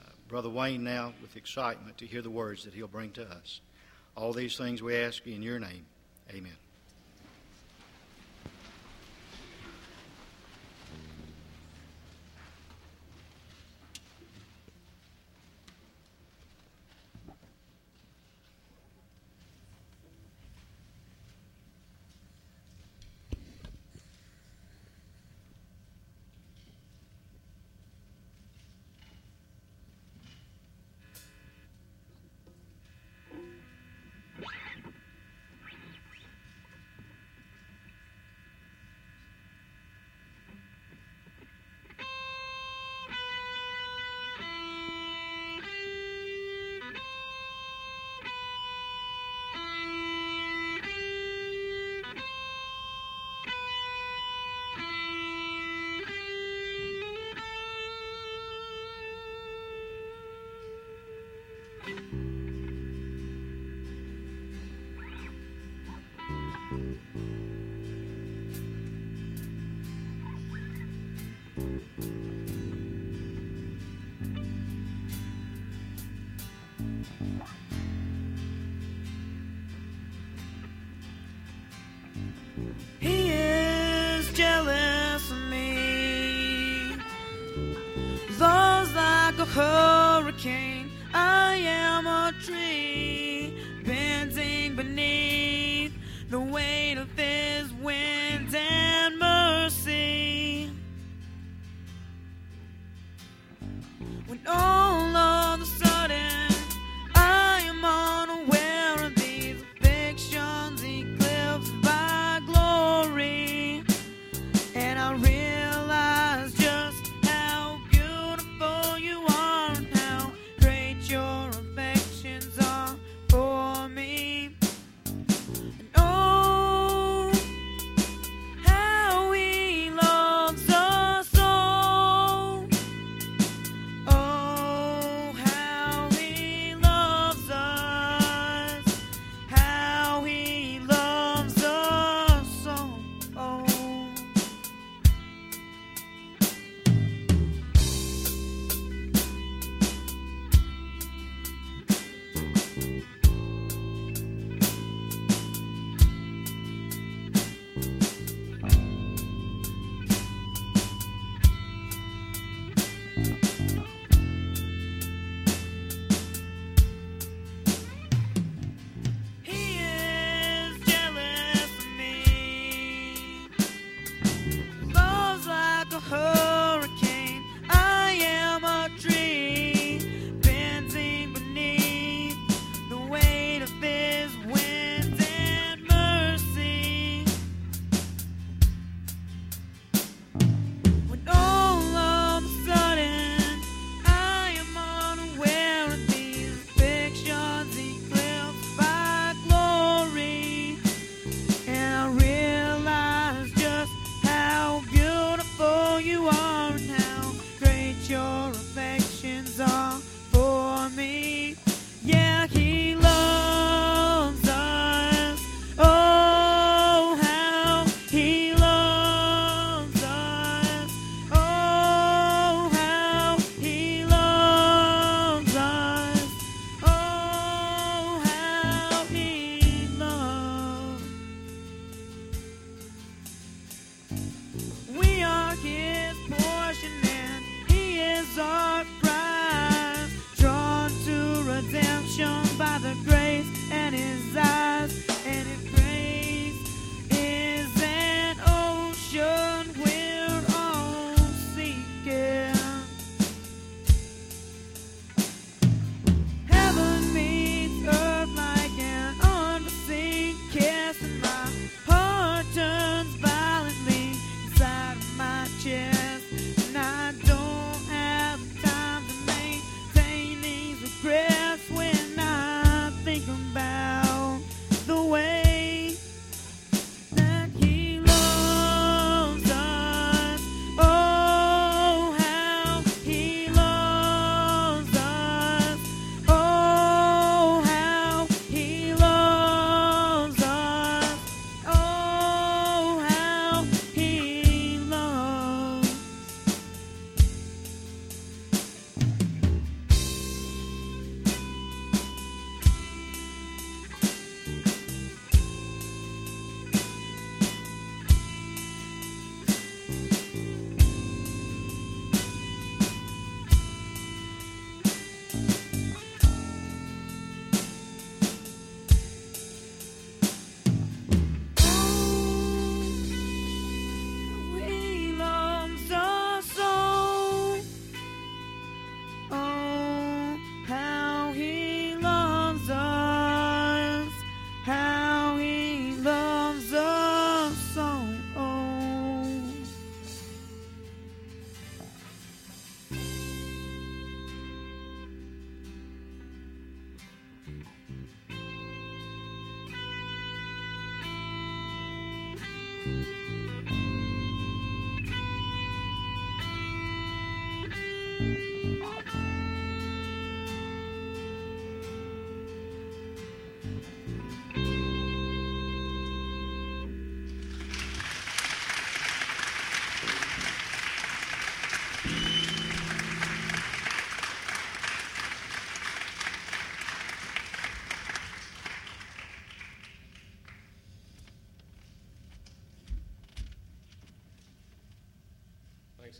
uh, 0.00 0.08
Brother 0.28 0.50
Wayne 0.50 0.84
now 0.84 1.14
with 1.20 1.36
excitement 1.36 1.98
to 1.98 2.06
hear 2.06 2.22
the 2.22 2.30
words 2.30 2.62
that 2.64 2.74
he'll 2.74 2.86
bring 2.86 3.10
to 3.10 3.24
us. 3.28 3.60
All 4.16 4.32
these 4.32 4.56
things 4.56 4.80
we 4.80 4.94
ask 4.94 5.26
in 5.26 5.42
your 5.42 5.58
name. 5.58 5.84
Amen. 6.30 6.63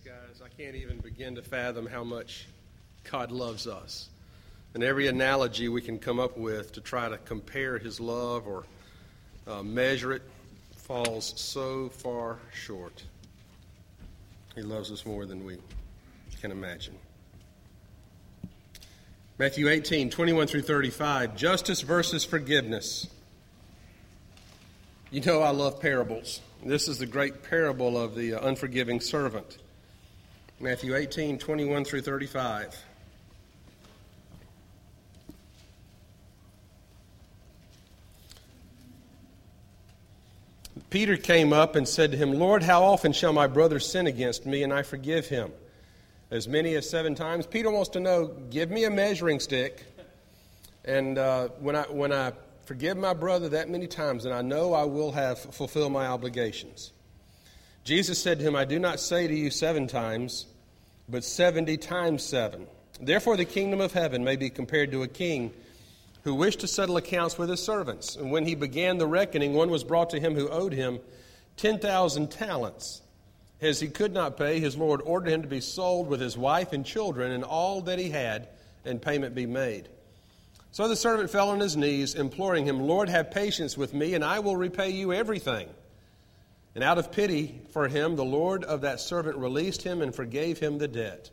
Guys. 0.05 0.43
I 0.45 0.49
can't 0.63 0.77
even 0.77 0.99
begin 0.99 1.37
to 1.37 1.43
fathom 1.43 1.87
how 1.87 2.05
much 2.05 2.47
God 3.11 3.33
loves 3.33 3.67
us. 3.67 4.11
And 4.75 4.83
every 4.83 5.07
analogy 5.07 5.71
we 5.71 5.81
can 5.81 5.99
come 5.99 6.21
up 6.21 6.37
with 6.37 6.73
to 6.73 6.83
try 6.83 7.09
to 7.09 7.17
compare 7.17 7.79
his 7.79 8.01
love 8.01 8.47
or 8.47 8.65
uh, 9.47 9.63
measure 9.63 10.13
it 10.13 10.21
falls 10.77 11.33
so 11.41 11.89
far 11.89 12.37
short. 12.53 13.03
He 14.55 14.61
loves 14.61 14.93
us 14.93 15.07
more 15.07 15.25
than 15.25 15.43
we 15.43 15.57
can 16.43 16.51
imagine. 16.51 16.97
Matthew 19.39 19.71
18, 19.71 20.11
21 20.11 20.49
through 20.49 20.63
35, 20.63 21.35
justice 21.35 21.81
versus 21.81 22.27
forgiveness. 22.27 23.07
You 25.11 25.23
know 25.23 25.41
I 25.41 25.51
love 25.51 25.81
parables. 25.81 26.43
This 26.63 26.89
is 26.89 26.99
the 26.99 27.07
great 27.07 27.43
parable 27.43 27.97
of 27.97 28.15
the 28.15 28.35
uh, 28.35 28.47
unforgiving 28.47 29.01
servant. 29.01 29.57
Matthew 30.61 30.95
18, 30.95 31.39
21 31.39 31.85
through 31.85 32.03
35. 32.03 32.77
Peter 40.91 41.17
came 41.17 41.53
up 41.53 41.75
and 41.75 41.89
said 41.89 42.13
to 42.13 42.17
him, 42.17 42.33
Lord, 42.33 42.63
how 42.63 42.85
often 42.85 43.13
shall 43.13 43.33
my 43.33 43.49
brother 43.49 43.81
sin 43.81 44.07
against 44.07 44.47
me 44.47 44.63
and 44.63 44.73
I 44.73 44.85
forgive 44.85 45.27
him? 45.27 45.51
As 46.31 46.47
many 46.47 46.77
as 46.77 46.89
seven 46.89 47.17
times. 47.17 47.47
Peter 47.47 47.69
wants 47.69 47.89
to 47.91 48.01
know, 48.01 48.29
give 48.51 48.71
me 48.71 48.85
a 48.85 48.91
measuring 48.91 49.41
stick. 49.41 49.85
And 50.85 51.19
uh, 51.19 51.49
when, 51.59 51.75
I, 51.75 51.83
when 51.83 52.13
I 52.13 52.33
forgive 52.65 52.97
my 52.97 53.13
brother 53.13 53.49
that 53.51 53.69
many 53.69 53.89
times, 53.89 54.23
then 54.23 54.33
I 54.33 54.43
know 54.43 54.73
I 54.73 54.85
will 54.85 55.11
have 55.11 55.41
fulfilled 55.41 55.93
my 55.93 56.07
obligations. 56.07 56.93
Jesus 57.85 58.19
said 58.19 58.39
to 58.39 58.45
him, 58.45 58.57
I 58.57 58.65
do 58.65 58.79
not 58.79 58.99
say 58.99 59.29
to 59.29 59.35
you 59.35 59.51
seven 59.51 59.87
times, 59.87 60.47
but 61.07 61.23
seventy 61.23 61.77
times 61.77 62.23
seven. 62.23 62.67
Therefore, 62.99 63.37
the 63.37 63.45
kingdom 63.45 63.83
of 63.83 63.93
heaven 63.93 64.25
may 64.25 64.37
be 64.37 64.49
compared 64.49 64.91
to 64.93 65.03
a 65.03 65.09
king 65.09 65.53
who 66.23 66.35
wished 66.35 66.61
to 66.61 66.67
settle 66.67 66.97
accounts 66.97 67.37
with 67.37 67.51
his 67.51 67.63
servants. 67.63 68.17
And 68.17 68.31
when 68.31 68.47
he 68.47 68.55
began 68.55 68.97
the 68.97 69.07
reckoning, 69.07 69.53
one 69.53 69.69
was 69.69 69.85
brought 69.85 70.11
to 70.11 70.21
him 70.21 70.35
who 70.35 70.49
owed 70.49 70.73
him 70.73 70.99
10,000 71.59 72.31
talents. 72.31 73.03
As 73.61 73.81
he 73.81 73.89
could 73.89 74.15
not 74.15 74.39
pay, 74.39 74.61
his 74.61 74.77
Lord 74.77 75.03
ordered 75.05 75.31
him 75.31 75.43
to 75.43 75.49
be 75.49 75.61
sold 75.61 76.09
with 76.09 76.21
his 76.21 76.39
wife 76.39 76.73
and 76.73 76.87
children 76.87 77.33
and 77.33 77.45
all 77.45 77.83
that 77.83 77.99
he 77.99 78.09
had, 78.09 78.49
and 78.87 79.01
payment 79.01 79.35
be 79.35 79.47
made. 79.47 79.89
So 80.73 80.89
the 80.89 80.97
servant 80.97 81.31
fell 81.31 81.51
on 81.51 81.61
his 81.61 81.77
knees, 81.77 82.15
imploring 82.15 82.67
him, 82.67 82.81
Lord, 82.81 83.11
have 83.11 83.31
patience 83.31 83.77
with 83.77 83.93
me, 83.93 84.15
and 84.15 84.25
I 84.25 84.41
will 84.41 84.57
repay 84.57 84.91
you 84.91 85.13
everything. 85.13 85.69
And 86.75 86.83
out 86.83 86.99
of 86.99 87.13
pity 87.13 87.63
for 87.73 87.89
him, 87.89 88.17
the 88.17 88.25
Lord 88.25 88.65
of 88.65 88.81
that 88.81 89.01
servant 89.01 89.37
released 89.37 89.83
him 89.83 90.03
and 90.03 90.15
forgave 90.15 90.59
him 90.59 90.79
the 90.79 90.89
debt. 90.89 91.31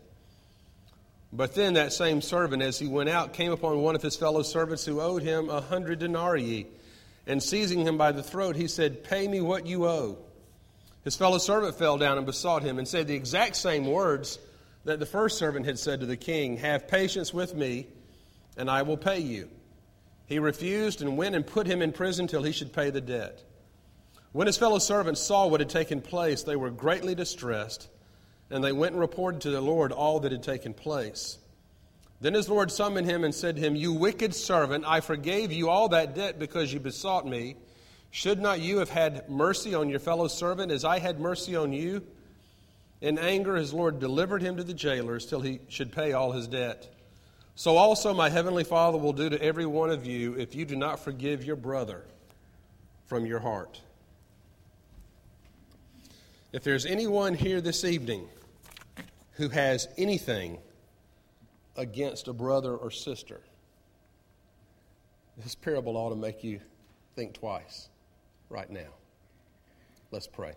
But 1.34 1.56
then 1.56 1.74
that 1.74 1.94
same 1.94 2.22
servant, 2.22 2.62
as 2.62 2.78
he 2.78 2.88
went 2.88 3.10
out, 3.10 3.34
came 3.34 3.52
upon 3.52 3.82
one 3.82 3.96
of 3.96 4.02
his 4.02 4.16
fellow 4.18 4.44
servants 4.44 4.86
who 4.86 5.02
owed 5.02 5.24
him 5.24 5.50
a 5.50 5.62
hundred 5.62 6.00
denarii. 6.00 6.68
And 7.26 7.42
seizing 7.42 7.80
him 7.80 7.98
by 7.98 8.12
the 8.12 8.24
throat, 8.24 8.56
he 8.56 8.68
said, 8.68 9.04
Pay 9.04 9.28
me 9.28 9.42
what 9.42 9.66
you 9.66 9.88
owe. 9.88 10.18
His 11.04 11.16
fellow 11.16 11.38
servant 11.38 11.76
fell 11.76 11.98
down 11.98 12.18
and 12.18 12.26
besought 12.26 12.64
him 12.64 12.78
and 12.78 12.88
said 12.88 13.08
the 13.08 13.16
exact 13.16 13.56
same 13.56 13.88
words 13.88 14.38
that 14.84 15.00
the 15.00 15.06
first 15.06 15.38
servant 15.38 15.66
had 15.66 15.80
said 15.80 16.02
to 16.02 16.06
the 16.06 16.18
king 16.18 16.58
Have 16.58 16.88
patience 16.88 17.34
with 17.34 17.56
me, 17.56 17.88
and 18.58 18.70
I 18.70 18.82
will 18.84 18.98
pay 18.98 19.20
you. 19.20 19.50
He 20.28 20.40
refused 20.40 21.02
and 21.02 21.18
went 21.18 21.36
and 21.36 21.46
put 21.46 21.68
him 21.68 21.82
in 21.82 21.92
prison 21.92 22.28
till 22.28 22.44
he 22.44 22.52
should 22.52 22.74
pay 22.74 22.90
the 22.90 23.02
debt. 23.02 23.44
When 24.32 24.48
his 24.48 24.58
fellow 24.58 24.80
servants 24.80 25.22
saw 25.22 25.48
what 25.48 25.60
had 25.60 25.70
taken 25.70 26.02
place, 26.02 26.44
they 26.44 26.56
were 26.56 26.70
greatly 26.70 27.15
distressed, 27.15 27.89
and 28.50 28.63
they 28.63 28.72
went 28.72 28.94
and 28.94 29.02
reported 29.02 29.41
to 29.41 29.52
the 29.52 29.62
Lord 29.62 29.91
all 29.91 30.22
that 30.22 30.32
had 30.32 30.44
taken 30.44 30.74
place. 30.74 31.38
Then 32.22 32.36
his 32.36 32.48
Lord 32.48 32.72
summoned 32.72 33.10
him 33.10 33.24
and 33.24 33.34
said 33.34 33.56
to 33.56 33.62
him, 33.62 33.76
You 33.76 33.94
wicked 33.94 34.34
servant, 34.34 34.86
I 34.88 35.02
forgave 35.02 35.52
you 35.52 35.70
all 35.70 35.89
that 35.89 36.15
debt 36.15 36.39
because 36.39 36.72
you 36.72 36.80
besought 36.80 37.28
me. 37.28 37.58
Should 38.12 38.39
not 38.39 38.60
you 38.60 38.78
have 38.78 38.89
had 38.89 39.30
mercy 39.30 39.74
on 39.74 39.89
your 39.89 40.00
fellow 40.00 40.28
servant 40.28 40.72
as 40.72 40.86
I 40.86 41.00
had 41.00 41.20
mercy 41.20 41.56
on 41.56 41.74
you? 41.74 42.06
In 43.02 43.17
anger, 43.17 43.56
his 43.56 43.74
Lord 43.74 44.00
delivered 44.00 44.41
him 44.41 44.58
to 44.58 44.63
the 44.63 44.74
jailers 44.74 45.26
till 45.26 45.41
he 45.41 45.60
should 45.67 45.91
pay 45.91 46.13
all 46.13 46.32
his 46.32 46.48
debt. 46.48 46.94
So 47.56 47.78
also 47.78 48.13
my 48.13 48.30
heavenly 48.30 48.63
Father 48.63 48.98
will 48.98 49.13
do 49.13 49.30
to 49.30 49.41
every 49.41 49.65
one 49.65 49.89
of 49.89 50.06
you 50.06 50.36
if 50.36 50.56
you 50.56 50.65
do 50.65 50.76
not 50.76 51.00
forgive 51.00 51.44
your 51.44 51.56
brother 51.56 52.04
from 53.08 53.26
your 53.26 53.39
heart. 53.39 53.82
If 56.54 56.64
there's 56.64 56.86
anyone 56.86 57.34
here 57.34 57.62
this 57.62 57.86
evening 57.86 58.28
who 59.34 59.48
has 59.48 59.88
anything 59.98 60.58
against 61.78 62.28
a 62.28 62.34
brother 62.34 62.76
or 62.76 62.92
sister, 62.92 63.40
this 65.38 65.56
parable 65.56 65.96
ought 65.96 66.10
to 66.10 66.18
make 66.18 66.44
you 66.44 66.60
think 67.16 67.36
twice 67.36 67.88
right 68.50 68.70
now. 68.70 68.90
Let's 70.12 70.28
pray. 70.28 70.52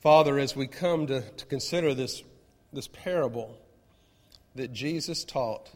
Father, 0.00 0.38
as 0.38 0.56
we 0.56 0.66
come 0.66 1.08
to, 1.08 1.20
to 1.20 1.44
consider 1.44 1.92
this, 1.92 2.22
this 2.72 2.88
parable 2.88 3.54
that 4.54 4.72
Jesus 4.72 5.24
taught 5.24 5.70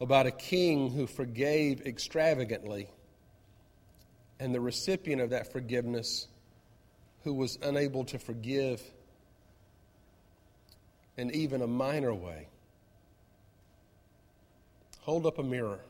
about 0.00 0.24
a 0.24 0.30
king 0.30 0.90
who 0.90 1.06
forgave 1.06 1.82
extravagantly 1.86 2.88
and 4.40 4.54
the 4.54 4.60
recipient 4.60 5.20
of 5.20 5.30
that 5.30 5.52
forgiveness 5.52 6.28
who 7.24 7.34
was 7.34 7.58
unable 7.62 8.04
to 8.04 8.18
forgive 8.18 8.82
in 11.16 11.30
even 11.32 11.62
a 11.62 11.66
minor 11.66 12.14
way. 12.14 12.48
Hold 15.00 15.26
up 15.26 15.38
a 15.38 15.42
mirror 15.42 15.80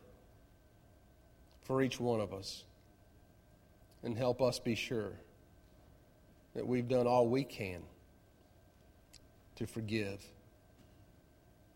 for 1.65 1.83
each 1.83 2.01
one 2.01 2.21
of 2.21 2.33
us 2.33 2.65
and 4.03 4.17
help 4.17 4.41
us 4.41 4.59
be 4.59 4.75
sure 4.75 5.13
that 6.55 6.67
we've 6.67 6.89
done 6.89 7.07
all 7.07 7.29
we 7.29 7.45
can 7.45 7.83
to 9.57 9.67
forgive 9.67 10.25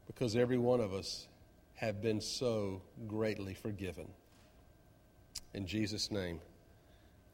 because 0.07 0.35
every 0.35 0.59
one 0.59 0.81
of 0.81 0.95
us 0.95 1.27
have 1.75 2.01
been 2.01 2.21
so 2.21 2.81
greatly 3.07 3.55
forgiven. 3.55 4.07
In 5.53 5.67
Jesus' 5.67 6.11
name. 6.11 6.41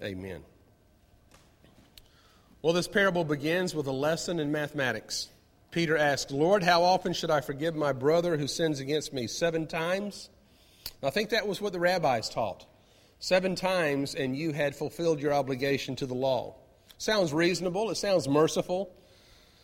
Amen. 0.02 0.42
Well, 2.62 2.72
this 2.72 2.86
parable 2.86 3.24
begins 3.24 3.74
with 3.74 3.86
a 3.86 3.92
lesson 3.92 4.38
in 4.38 4.52
mathematics. 4.52 5.28
Peter 5.70 5.96
asks, 5.96 6.30
Lord, 6.30 6.62
how 6.62 6.82
often 6.82 7.12
should 7.12 7.30
I 7.30 7.40
forgive 7.40 7.74
my 7.74 7.92
brother 7.92 8.36
who 8.36 8.46
sins 8.46 8.80
against 8.80 9.12
me? 9.12 9.26
Seven 9.26 9.66
times? 9.66 10.30
I 11.02 11.10
think 11.10 11.30
that 11.30 11.46
was 11.46 11.60
what 11.60 11.72
the 11.72 11.80
rabbis 11.80 12.28
taught. 12.28 12.64
Seven 13.18 13.56
times, 13.56 14.14
and 14.14 14.36
you 14.36 14.52
had 14.52 14.76
fulfilled 14.76 15.20
your 15.20 15.32
obligation 15.32 15.96
to 15.96 16.06
the 16.06 16.14
law. 16.14 16.54
Sounds 16.98 17.32
reasonable. 17.32 17.90
It 17.90 17.96
sounds 17.96 18.28
merciful. 18.28 18.94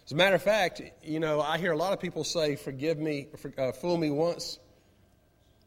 As 0.06 0.12
a 0.12 0.16
matter 0.16 0.34
of 0.34 0.42
fact, 0.42 0.82
you 1.02 1.20
know, 1.20 1.40
I 1.40 1.58
hear 1.58 1.72
a 1.72 1.76
lot 1.76 1.92
of 1.92 2.00
people 2.00 2.24
say, 2.24 2.56
Forgive 2.56 2.98
me, 2.98 3.28
uh, 3.56 3.72
fool 3.72 3.96
me 3.96 4.10
once, 4.10 4.58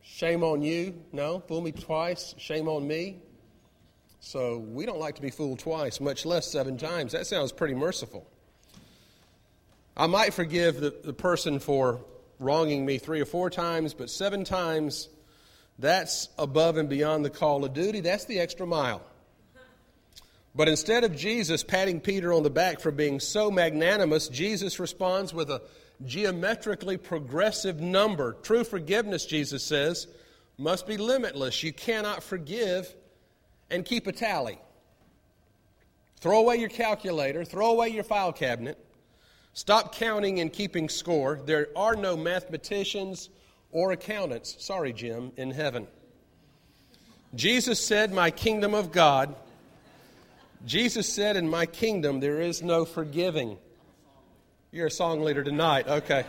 shame 0.03 0.43
on 0.43 0.61
you. 0.61 1.01
No, 1.11 1.39
fool 1.39 1.61
me 1.61 1.71
twice, 1.71 2.35
shame 2.37 2.67
on 2.67 2.85
me. 2.87 3.21
So 4.19 4.57
we 4.57 4.85
don't 4.85 4.99
like 4.99 5.15
to 5.15 5.21
be 5.21 5.29
fooled 5.29 5.59
twice, 5.59 6.01
much 6.01 6.25
less 6.25 6.47
seven 6.51 6.77
times. 6.77 7.11
That 7.11 7.27
sounds 7.27 7.51
pretty 7.51 7.75
merciful. 7.75 8.27
I 9.95 10.07
might 10.07 10.33
forgive 10.33 10.79
the, 10.79 10.93
the 11.03 11.13
person 11.13 11.59
for 11.59 12.01
wronging 12.39 12.85
me 12.85 12.97
three 12.97 13.21
or 13.21 13.25
four 13.25 13.49
times, 13.49 13.93
but 13.93 14.09
seven 14.09 14.43
times, 14.43 15.09
that's 15.79 16.29
above 16.37 16.77
and 16.77 16.89
beyond 16.89 17.25
the 17.25 17.29
call 17.29 17.63
of 17.63 17.73
duty. 17.73 17.99
That's 18.01 18.25
the 18.25 18.39
extra 18.39 18.67
mile. 18.67 19.01
But 20.55 20.67
instead 20.67 21.03
of 21.03 21.15
Jesus 21.15 21.63
patting 21.63 21.99
Peter 21.99 22.33
on 22.33 22.41
the 22.41 22.49
back 22.49 22.79
for 22.79 22.91
being 22.91 23.19
so 23.19 23.51
magnanimous, 23.51 24.27
Jesus 24.27 24.79
responds 24.79 25.33
with 25.33 25.51
a 25.51 25.61
geometrically 26.05 26.97
progressive 26.97 27.79
number. 27.79 28.33
True 28.41 28.63
forgiveness, 28.63 29.25
Jesus 29.25 29.63
says, 29.63 30.07
must 30.57 30.87
be 30.87 30.97
limitless. 30.97 31.61
You 31.61 31.73
cannot 31.73 32.23
forgive 32.23 32.93
and 33.69 33.85
keep 33.85 34.07
a 34.07 34.11
tally. 34.11 34.59
Throw 36.19 36.39
away 36.39 36.57
your 36.57 36.69
calculator, 36.69 37.45
throw 37.45 37.71
away 37.71 37.89
your 37.89 38.03
file 38.03 38.33
cabinet. 38.33 38.77
Stop 39.53 39.95
counting 39.95 40.39
and 40.39 40.53
keeping 40.53 40.87
score. 40.87 41.39
There 41.43 41.69
are 41.75 41.95
no 41.95 42.15
mathematicians 42.15 43.29
or 43.71 43.91
accountants, 43.91 44.55
sorry, 44.63 44.93
Jim, 44.93 45.31
in 45.35 45.51
heaven. 45.51 45.87
Jesus 47.35 47.79
said, 47.83 48.13
My 48.13 48.31
kingdom 48.31 48.73
of 48.73 48.91
God. 48.91 49.35
Jesus 50.65 51.11
said, 51.11 51.35
In 51.35 51.49
my 51.49 51.65
kingdom 51.65 52.19
there 52.19 52.41
is 52.41 52.61
no 52.61 52.85
forgiving. 52.85 53.57
You're 54.71 54.87
a 54.87 54.91
song 54.91 55.21
leader 55.21 55.43
tonight. 55.43 55.87
Okay. 55.87 56.25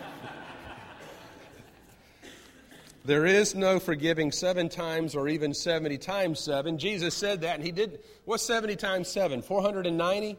There 3.09 3.25
is 3.25 3.55
no 3.55 3.81
forgiving 3.81 4.33
seven 4.33 4.69
times 4.69 5.15
or 5.15 5.29
even 5.29 5.55
70 5.55 5.97
times 5.97 6.41
seven. 6.41 6.77
Jesus 6.77 7.15
said 7.15 7.41
that, 7.41 7.55
and 7.55 7.65
he 7.65 7.73
didn't. 7.73 8.03
What's 8.27 8.43
70 8.43 8.77
times 8.77 9.09
seven? 9.09 9.41
490? 9.41 10.37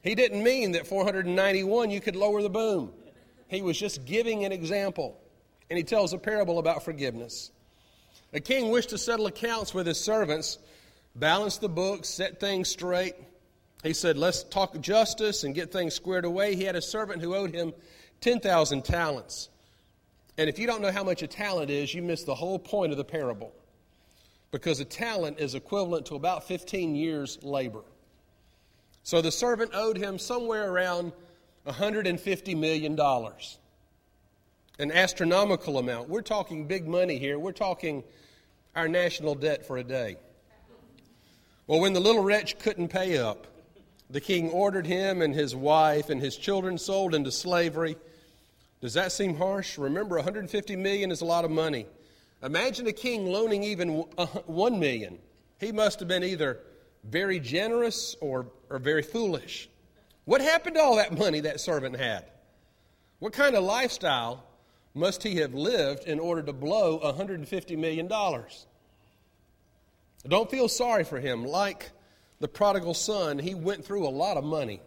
He 0.00 0.14
didn't 0.14 0.42
mean 0.42 0.72
that 0.72 0.86
491 0.86 1.90
you 1.90 2.00
could 2.00 2.16
lower 2.16 2.40
the 2.40 2.48
boom. 2.48 2.94
He 3.48 3.60
was 3.60 3.78
just 3.78 4.06
giving 4.06 4.46
an 4.46 4.52
example. 4.52 5.20
And 5.68 5.76
he 5.76 5.84
tells 5.84 6.14
a 6.14 6.18
parable 6.18 6.58
about 6.58 6.86
forgiveness. 6.86 7.50
A 8.32 8.40
king 8.40 8.70
wished 8.70 8.88
to 8.90 8.98
settle 8.98 9.26
accounts 9.26 9.74
with 9.74 9.86
his 9.86 10.00
servants, 10.00 10.58
balance 11.14 11.58
the 11.58 11.68
books, 11.68 12.08
set 12.08 12.40
things 12.40 12.70
straight. 12.70 13.14
He 13.82 13.92
said, 13.92 14.16
Let's 14.16 14.42
talk 14.42 14.80
justice 14.80 15.44
and 15.44 15.54
get 15.54 15.70
things 15.70 15.92
squared 15.92 16.24
away. 16.24 16.56
He 16.56 16.64
had 16.64 16.76
a 16.76 16.82
servant 16.82 17.20
who 17.20 17.34
owed 17.34 17.54
him 17.54 17.74
10,000 18.22 18.86
talents. 18.86 19.50
And 20.38 20.48
if 20.48 20.58
you 20.58 20.66
don't 20.66 20.82
know 20.82 20.92
how 20.92 21.04
much 21.04 21.22
a 21.22 21.26
talent 21.26 21.70
is, 21.70 21.94
you 21.94 22.02
miss 22.02 22.24
the 22.24 22.34
whole 22.34 22.58
point 22.58 22.92
of 22.92 22.98
the 22.98 23.04
parable. 23.04 23.52
Because 24.50 24.80
a 24.80 24.84
talent 24.84 25.38
is 25.40 25.54
equivalent 25.54 26.06
to 26.06 26.14
about 26.14 26.46
15 26.46 26.94
years' 26.94 27.38
labor. 27.42 27.82
So 29.02 29.22
the 29.22 29.32
servant 29.32 29.70
owed 29.72 29.96
him 29.96 30.18
somewhere 30.18 30.70
around 30.70 31.12
$150 31.66 32.56
million. 32.56 32.98
An 34.78 34.92
astronomical 34.92 35.78
amount. 35.78 36.08
We're 36.08 36.22
talking 36.22 36.66
big 36.66 36.86
money 36.86 37.18
here. 37.18 37.38
We're 37.38 37.52
talking 37.52 38.04
our 38.74 38.88
national 38.88 39.34
debt 39.34 39.66
for 39.66 39.78
a 39.78 39.84
day. 39.84 40.16
Well, 41.66 41.80
when 41.80 41.94
the 41.94 42.00
little 42.00 42.22
wretch 42.22 42.58
couldn't 42.58 42.88
pay 42.88 43.18
up, 43.18 43.46
the 44.10 44.20
king 44.20 44.50
ordered 44.50 44.86
him 44.86 45.22
and 45.22 45.34
his 45.34 45.56
wife 45.56 46.10
and 46.10 46.20
his 46.20 46.36
children 46.36 46.78
sold 46.78 47.14
into 47.14 47.32
slavery 47.32 47.96
does 48.80 48.94
that 48.94 49.12
seem 49.12 49.36
harsh? 49.36 49.78
Remember, 49.78 50.16
150 50.16 50.76
million 50.76 51.10
is 51.10 51.20
a 51.20 51.24
lot 51.24 51.44
of 51.44 51.50
money. 51.50 51.86
Imagine 52.42 52.86
a 52.86 52.92
king 52.92 53.26
loaning 53.26 53.62
even 53.62 54.04
uh, 54.18 54.26
1 54.26 54.78
million. 54.78 55.18
He 55.58 55.72
must 55.72 56.00
have 56.00 56.08
been 56.08 56.22
either 56.22 56.60
very 57.04 57.40
generous 57.40 58.16
or, 58.20 58.46
or 58.68 58.78
very 58.78 59.02
foolish. 59.02 59.68
What 60.24 60.40
happened 60.40 60.76
to 60.76 60.82
all 60.82 60.96
that 60.96 61.16
money 61.16 61.40
that 61.40 61.60
servant 61.60 61.96
had? 61.96 62.24
What 63.18 63.32
kind 63.32 63.56
of 63.56 63.64
lifestyle 63.64 64.44
must 64.94 65.22
he 65.22 65.36
have 65.36 65.54
lived 65.54 66.04
in 66.04 66.18
order 66.18 66.42
to 66.42 66.52
blow 66.52 66.98
$150 67.00 67.78
million? 67.78 68.08
Don't 70.28 70.50
feel 70.50 70.68
sorry 70.68 71.04
for 71.04 71.20
him. 71.20 71.44
Like 71.44 71.90
the 72.40 72.48
prodigal 72.48 72.94
son, 72.94 73.38
he 73.38 73.54
went 73.54 73.84
through 73.84 74.06
a 74.06 74.10
lot 74.10 74.36
of 74.36 74.44
money. 74.44 74.82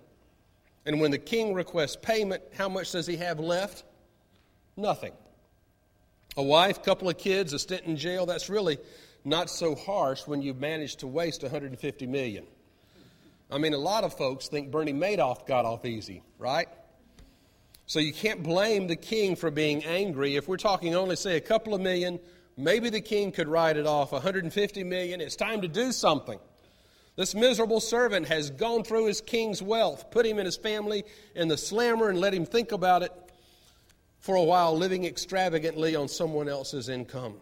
And 0.89 0.99
when 0.99 1.11
the 1.11 1.19
king 1.19 1.53
requests 1.53 1.95
payment, 1.95 2.41
how 2.57 2.67
much 2.67 2.93
does 2.93 3.05
he 3.05 3.17
have 3.17 3.39
left? 3.39 3.83
Nothing. 4.75 5.13
A 6.35 6.41
wife, 6.41 6.81
couple 6.81 7.07
of 7.07 7.15
kids, 7.15 7.53
a 7.53 7.59
stint 7.59 7.83
in 7.83 7.95
jail, 7.95 8.25
that's 8.25 8.49
really 8.49 8.79
not 9.23 9.51
so 9.51 9.75
harsh 9.75 10.25
when 10.25 10.41
you've 10.41 10.59
managed 10.59 11.01
to 11.01 11.07
waste 11.07 11.43
150 11.43 12.07
million. 12.07 12.47
I 13.51 13.59
mean, 13.59 13.75
a 13.75 13.77
lot 13.77 14.03
of 14.03 14.17
folks 14.17 14.47
think 14.47 14.71
Bernie 14.71 14.91
Madoff 14.91 15.45
got 15.45 15.63
off 15.63 15.85
easy, 15.85 16.23
right? 16.39 16.67
So 17.85 17.99
you 17.99 18.11
can't 18.11 18.41
blame 18.41 18.87
the 18.87 18.95
king 18.95 19.35
for 19.35 19.51
being 19.51 19.83
angry. 19.83 20.37
If 20.37 20.47
we're 20.47 20.57
talking 20.57 20.95
only, 20.95 21.17
say, 21.17 21.37
a 21.37 21.41
couple 21.41 21.75
of 21.75 21.81
million, 21.81 22.19
maybe 22.57 22.89
the 22.89 23.01
king 23.01 23.31
could 23.31 23.47
write 23.47 23.77
it 23.77 23.85
off. 23.85 24.11
150 24.11 24.83
million, 24.85 25.21
it's 25.21 25.35
time 25.35 25.61
to 25.61 25.67
do 25.67 25.91
something. 25.91 26.39
This 27.19 27.35
miserable 27.35 27.81
servant 27.81 28.29
has 28.29 28.49
gone 28.49 28.85
through 28.85 29.07
his 29.07 29.19
king's 29.19 29.61
wealth, 29.61 30.09
put 30.09 30.25
him 30.25 30.37
and 30.37 30.45
his 30.45 30.55
family 30.55 31.03
in 31.35 31.49
the 31.49 31.57
slammer, 31.57 32.07
and 32.07 32.17
let 32.17 32.33
him 32.33 32.45
think 32.45 32.71
about 32.71 33.03
it 33.03 33.11
for 34.19 34.35
a 34.35 34.43
while, 34.43 34.77
living 34.77 35.03
extravagantly 35.03 35.97
on 35.97 36.07
someone 36.07 36.47
else's 36.47 36.87
income. 36.87 37.35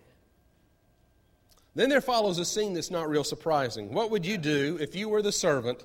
Then 1.75 1.89
there 1.89 2.01
follows 2.01 2.39
a 2.39 2.45
scene 2.45 2.73
that's 2.73 2.89
not 2.89 3.07
real 3.07 3.23
surprising. 3.23 3.93
What 3.93 4.09
would 4.09 4.25
you 4.25 4.39
do 4.39 4.79
if 4.81 4.95
you 4.95 5.09
were 5.09 5.21
the 5.21 5.31
servant 5.31 5.83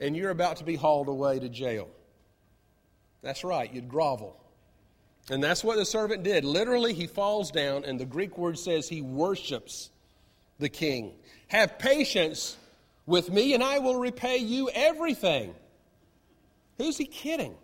and 0.00 0.16
you're 0.16 0.30
about 0.30 0.56
to 0.56 0.64
be 0.64 0.74
hauled 0.74 1.06
away 1.06 1.38
to 1.38 1.48
jail? 1.48 1.88
That's 3.22 3.44
right, 3.44 3.72
you'd 3.72 3.88
grovel. 3.88 4.36
And 5.30 5.40
that's 5.44 5.62
what 5.62 5.76
the 5.76 5.84
servant 5.84 6.24
did. 6.24 6.44
Literally, 6.44 6.92
he 6.92 7.06
falls 7.06 7.52
down, 7.52 7.84
and 7.84 8.00
the 8.00 8.04
Greek 8.04 8.36
word 8.36 8.58
says 8.58 8.88
he 8.88 9.00
worships 9.00 9.90
the 10.58 10.68
king. 10.68 11.12
Have 11.46 11.78
patience 11.78 12.56
with 13.08 13.32
me, 13.32 13.54
and 13.54 13.64
I 13.64 13.78
will 13.78 13.96
repay 13.96 14.36
you 14.36 14.68
everything. 14.72 15.54
Who's 16.76 16.98
he 16.98 17.06
kidding? 17.06 17.56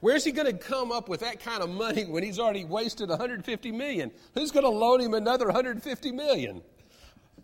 Where's 0.00 0.24
he 0.24 0.32
going 0.32 0.46
to 0.46 0.56
come 0.56 0.90
up 0.90 1.08
with 1.08 1.20
that 1.20 1.40
kind 1.40 1.62
of 1.62 1.68
money 1.68 2.04
when 2.04 2.22
he's 2.22 2.38
already 2.38 2.64
wasted 2.64 3.10
150 3.10 3.72
million? 3.72 4.10
Who's 4.34 4.50
going 4.50 4.64
to 4.64 4.70
loan 4.70 5.00
him 5.00 5.12
another 5.12 5.46
150 5.46 6.12
million? 6.12 6.62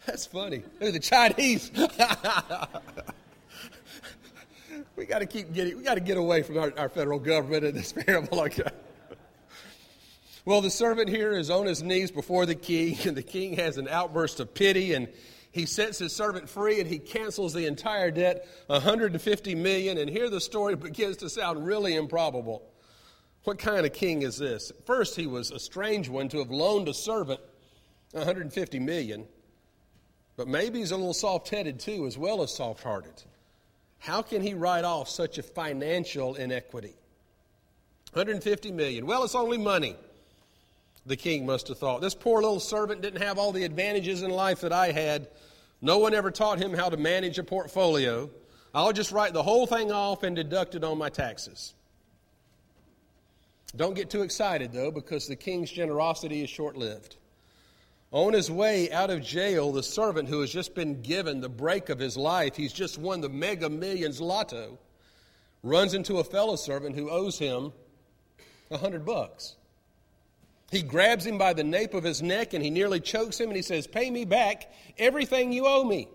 That's 0.06 0.24
funny. 0.24 0.62
Who 0.80 0.92
the 0.92 1.00
Chinese? 1.00 1.70
we 4.96 5.04
got 5.04 5.18
to 5.18 5.26
keep 5.26 5.52
getting. 5.52 5.76
We 5.76 5.82
got 5.82 5.94
to 5.94 6.00
get 6.00 6.16
away 6.16 6.42
from 6.42 6.58
our, 6.58 6.72
our 6.78 6.88
federal 6.88 7.18
government 7.18 7.64
in 7.64 7.74
this 7.74 7.92
parable. 7.92 8.46
Well, 10.44 10.60
the 10.60 10.70
servant 10.70 11.08
here 11.08 11.32
is 11.32 11.50
on 11.50 11.66
his 11.66 11.82
knees 11.82 12.10
before 12.10 12.44
the 12.46 12.54
king, 12.54 12.98
and 13.06 13.16
the 13.16 13.22
king 13.22 13.54
has 13.54 13.78
an 13.78 13.88
outburst 13.88 14.40
of 14.40 14.52
pity 14.54 14.92
and 14.92 15.08
he 15.54 15.66
sets 15.66 16.00
his 16.00 16.12
servant 16.12 16.48
free 16.48 16.80
and 16.80 16.90
he 16.90 16.98
cancels 16.98 17.52
the 17.52 17.66
entire 17.66 18.10
debt 18.10 18.44
150 18.66 19.54
million. 19.54 19.98
And 19.98 20.10
here 20.10 20.28
the 20.28 20.40
story 20.40 20.74
begins 20.74 21.18
to 21.18 21.28
sound 21.30 21.64
really 21.64 21.94
improbable. 21.94 22.64
What 23.44 23.60
kind 23.60 23.86
of 23.86 23.92
king 23.92 24.22
is 24.22 24.36
this? 24.36 24.72
First 24.84 25.14
he 25.14 25.28
was 25.28 25.52
a 25.52 25.60
strange 25.60 26.08
one 26.08 26.28
to 26.30 26.38
have 26.38 26.50
loaned 26.50 26.88
a 26.88 26.92
servant 26.92 27.38
150 28.10 28.80
million. 28.80 29.28
But 30.36 30.48
maybe 30.48 30.80
he's 30.80 30.90
a 30.90 30.96
little 30.96 31.14
soft-headed 31.14 31.78
too 31.78 32.04
as 32.08 32.18
well 32.18 32.42
as 32.42 32.52
soft-hearted. 32.52 33.22
How 34.00 34.22
can 34.22 34.42
he 34.42 34.54
write 34.54 34.84
off 34.84 35.08
such 35.08 35.38
a 35.38 35.42
financial 35.44 36.34
inequity? 36.34 36.96
150 38.12 38.72
million. 38.72 39.06
Well 39.06 39.22
it's 39.22 39.36
only 39.36 39.58
money 39.58 39.94
the 41.06 41.16
king 41.16 41.46
must 41.46 41.68
have 41.68 41.78
thought. 41.78 42.00
This 42.00 42.14
poor 42.14 42.40
little 42.40 42.60
servant 42.60 43.02
didn't 43.02 43.22
have 43.22 43.38
all 43.38 43.52
the 43.52 43.64
advantages 43.64 44.22
in 44.22 44.30
life 44.30 44.60
that 44.62 44.72
I 44.72 44.92
had. 44.92 45.28
No 45.80 45.98
one 45.98 46.14
ever 46.14 46.30
taught 46.30 46.58
him 46.58 46.72
how 46.72 46.88
to 46.88 46.96
manage 46.96 47.38
a 47.38 47.44
portfolio. 47.44 48.30
I'll 48.74 48.92
just 48.92 49.12
write 49.12 49.32
the 49.32 49.42
whole 49.42 49.66
thing 49.66 49.92
off 49.92 50.22
and 50.22 50.34
deduct 50.34 50.74
it 50.74 50.84
on 50.84 50.98
my 50.98 51.10
taxes. 51.10 51.74
Don't 53.76 53.94
get 53.94 54.08
too 54.08 54.22
excited, 54.22 54.72
though, 54.72 54.90
because 54.90 55.26
the 55.26 55.36
king's 55.36 55.70
generosity 55.70 56.42
is 56.42 56.50
short 56.50 56.76
lived. 56.76 57.16
On 58.12 58.32
his 58.32 58.48
way 58.48 58.92
out 58.92 59.10
of 59.10 59.22
jail, 59.22 59.72
the 59.72 59.82
servant 59.82 60.28
who 60.28 60.40
has 60.40 60.52
just 60.52 60.74
been 60.74 61.02
given 61.02 61.40
the 61.40 61.48
break 61.48 61.88
of 61.88 61.98
his 61.98 62.16
life, 62.16 62.54
he's 62.54 62.72
just 62.72 62.96
won 62.96 63.20
the 63.20 63.28
mega 63.28 63.68
millions 63.68 64.20
lotto, 64.20 64.78
runs 65.64 65.94
into 65.94 66.18
a 66.18 66.24
fellow 66.24 66.54
servant 66.54 66.94
who 66.94 67.10
owes 67.10 67.38
him 67.38 67.72
a 68.70 68.78
hundred 68.78 69.04
bucks. 69.04 69.56
He 70.70 70.82
grabs 70.82 71.24
him 71.24 71.38
by 71.38 71.52
the 71.52 71.64
nape 71.64 71.94
of 71.94 72.04
his 72.04 72.22
neck 72.22 72.54
and 72.54 72.64
he 72.64 72.70
nearly 72.70 73.00
chokes 73.00 73.38
him 73.38 73.48
and 73.48 73.56
he 73.56 73.62
says, 73.62 73.86
Pay 73.86 74.10
me 74.10 74.24
back 74.24 74.72
everything 74.98 75.52
you 75.52 75.66
owe 75.66 75.84
me. 75.84 76.08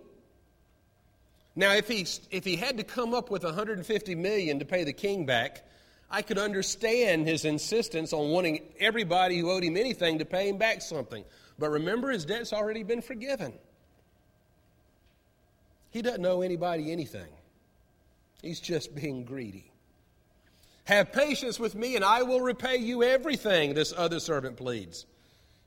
Now, 1.56 1.74
if 1.74 1.88
he, 1.88 2.06
if 2.30 2.44
he 2.44 2.56
had 2.56 2.78
to 2.78 2.84
come 2.84 3.14
up 3.14 3.30
with 3.30 3.42
150 3.42 4.14
million 4.14 4.58
to 4.58 4.64
pay 4.64 4.84
the 4.84 4.92
king 4.92 5.26
back, 5.26 5.66
I 6.10 6.22
could 6.22 6.38
understand 6.38 7.26
his 7.26 7.44
insistence 7.44 8.12
on 8.12 8.30
wanting 8.30 8.62
everybody 8.78 9.38
who 9.38 9.50
owed 9.50 9.62
him 9.62 9.76
anything 9.76 10.18
to 10.18 10.24
pay 10.24 10.48
him 10.48 10.58
back 10.58 10.82
something. 10.82 11.24
But 11.58 11.70
remember, 11.70 12.10
his 12.10 12.24
debt's 12.24 12.52
already 12.52 12.82
been 12.82 13.02
forgiven. 13.02 13.52
He 15.90 16.02
doesn't 16.02 16.24
owe 16.24 16.40
anybody 16.40 16.90
anything. 16.90 17.28
He's 18.42 18.60
just 18.60 18.94
being 18.94 19.24
greedy. 19.24 19.69
Have 20.84 21.12
patience 21.12 21.60
with 21.60 21.74
me, 21.74 21.96
and 21.96 22.04
I 22.04 22.22
will 22.22 22.40
repay 22.40 22.76
you 22.76 23.02
everything, 23.02 23.74
this 23.74 23.92
other 23.96 24.20
servant 24.20 24.56
pleads. 24.56 25.06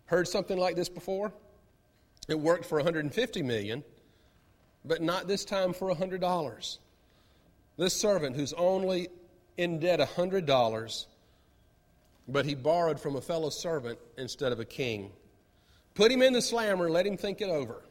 Heard 0.05 0.28
something 0.28 0.57
like 0.57 0.76
this 0.76 0.89
before? 0.89 1.34
It 2.28 2.39
worked 2.39 2.66
for 2.66 2.78
150 2.78 3.41
million, 3.43 3.84
but 4.86 5.01
not 5.01 5.28
this 5.28 5.45
time 5.45 5.74
for 5.74 5.93
$100. 5.93 6.78
This 7.78 7.93
servant 7.93 8.36
who's 8.36 8.53
only 8.53 9.09
in 9.57 9.80
debt 9.80 9.99
$100, 9.99 11.05
but 12.28 12.45
he 12.45 12.55
borrowed 12.55 12.99
from 12.99 13.16
a 13.16 13.22
fellow 13.22 13.49
servant 13.49 13.99
instead 14.18 14.51
of 14.51 14.59
a 14.59 14.66
king. 14.66 15.11
Put 15.93 16.11
him 16.11 16.22
in 16.22 16.34
the 16.34 16.41
slammer, 16.41 16.89
let 16.89 17.05
him 17.05 17.18
think 17.18 17.41
it 17.41 17.49
over. 17.49 17.84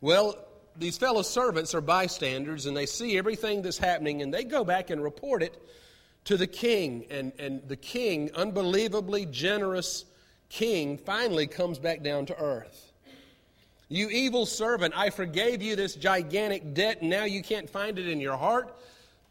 Well, 0.00 0.36
these 0.76 0.98
fellow 0.98 1.22
servants 1.22 1.74
are 1.74 1.80
bystanders 1.80 2.66
and 2.66 2.76
they 2.76 2.86
see 2.86 3.18
everything 3.18 3.62
that's 3.62 3.78
happening 3.78 4.22
and 4.22 4.32
they 4.32 4.44
go 4.44 4.64
back 4.64 4.90
and 4.90 5.02
report 5.02 5.42
it 5.42 5.60
to 6.24 6.36
the 6.36 6.46
king. 6.46 7.06
And, 7.10 7.32
and 7.38 7.66
the 7.68 7.76
king, 7.76 8.30
unbelievably 8.34 9.26
generous 9.26 10.04
king, 10.48 10.98
finally 10.98 11.46
comes 11.46 11.78
back 11.78 12.02
down 12.02 12.26
to 12.26 12.36
earth. 12.36 12.92
You 13.88 14.08
evil 14.08 14.46
servant, 14.46 14.94
I 14.96 15.10
forgave 15.10 15.62
you 15.62 15.74
this 15.74 15.96
gigantic 15.96 16.74
debt, 16.74 17.00
and 17.00 17.10
now 17.10 17.24
you 17.24 17.42
can't 17.42 17.68
find 17.68 17.98
it 17.98 18.06
in 18.06 18.20
your 18.20 18.36
heart 18.36 18.72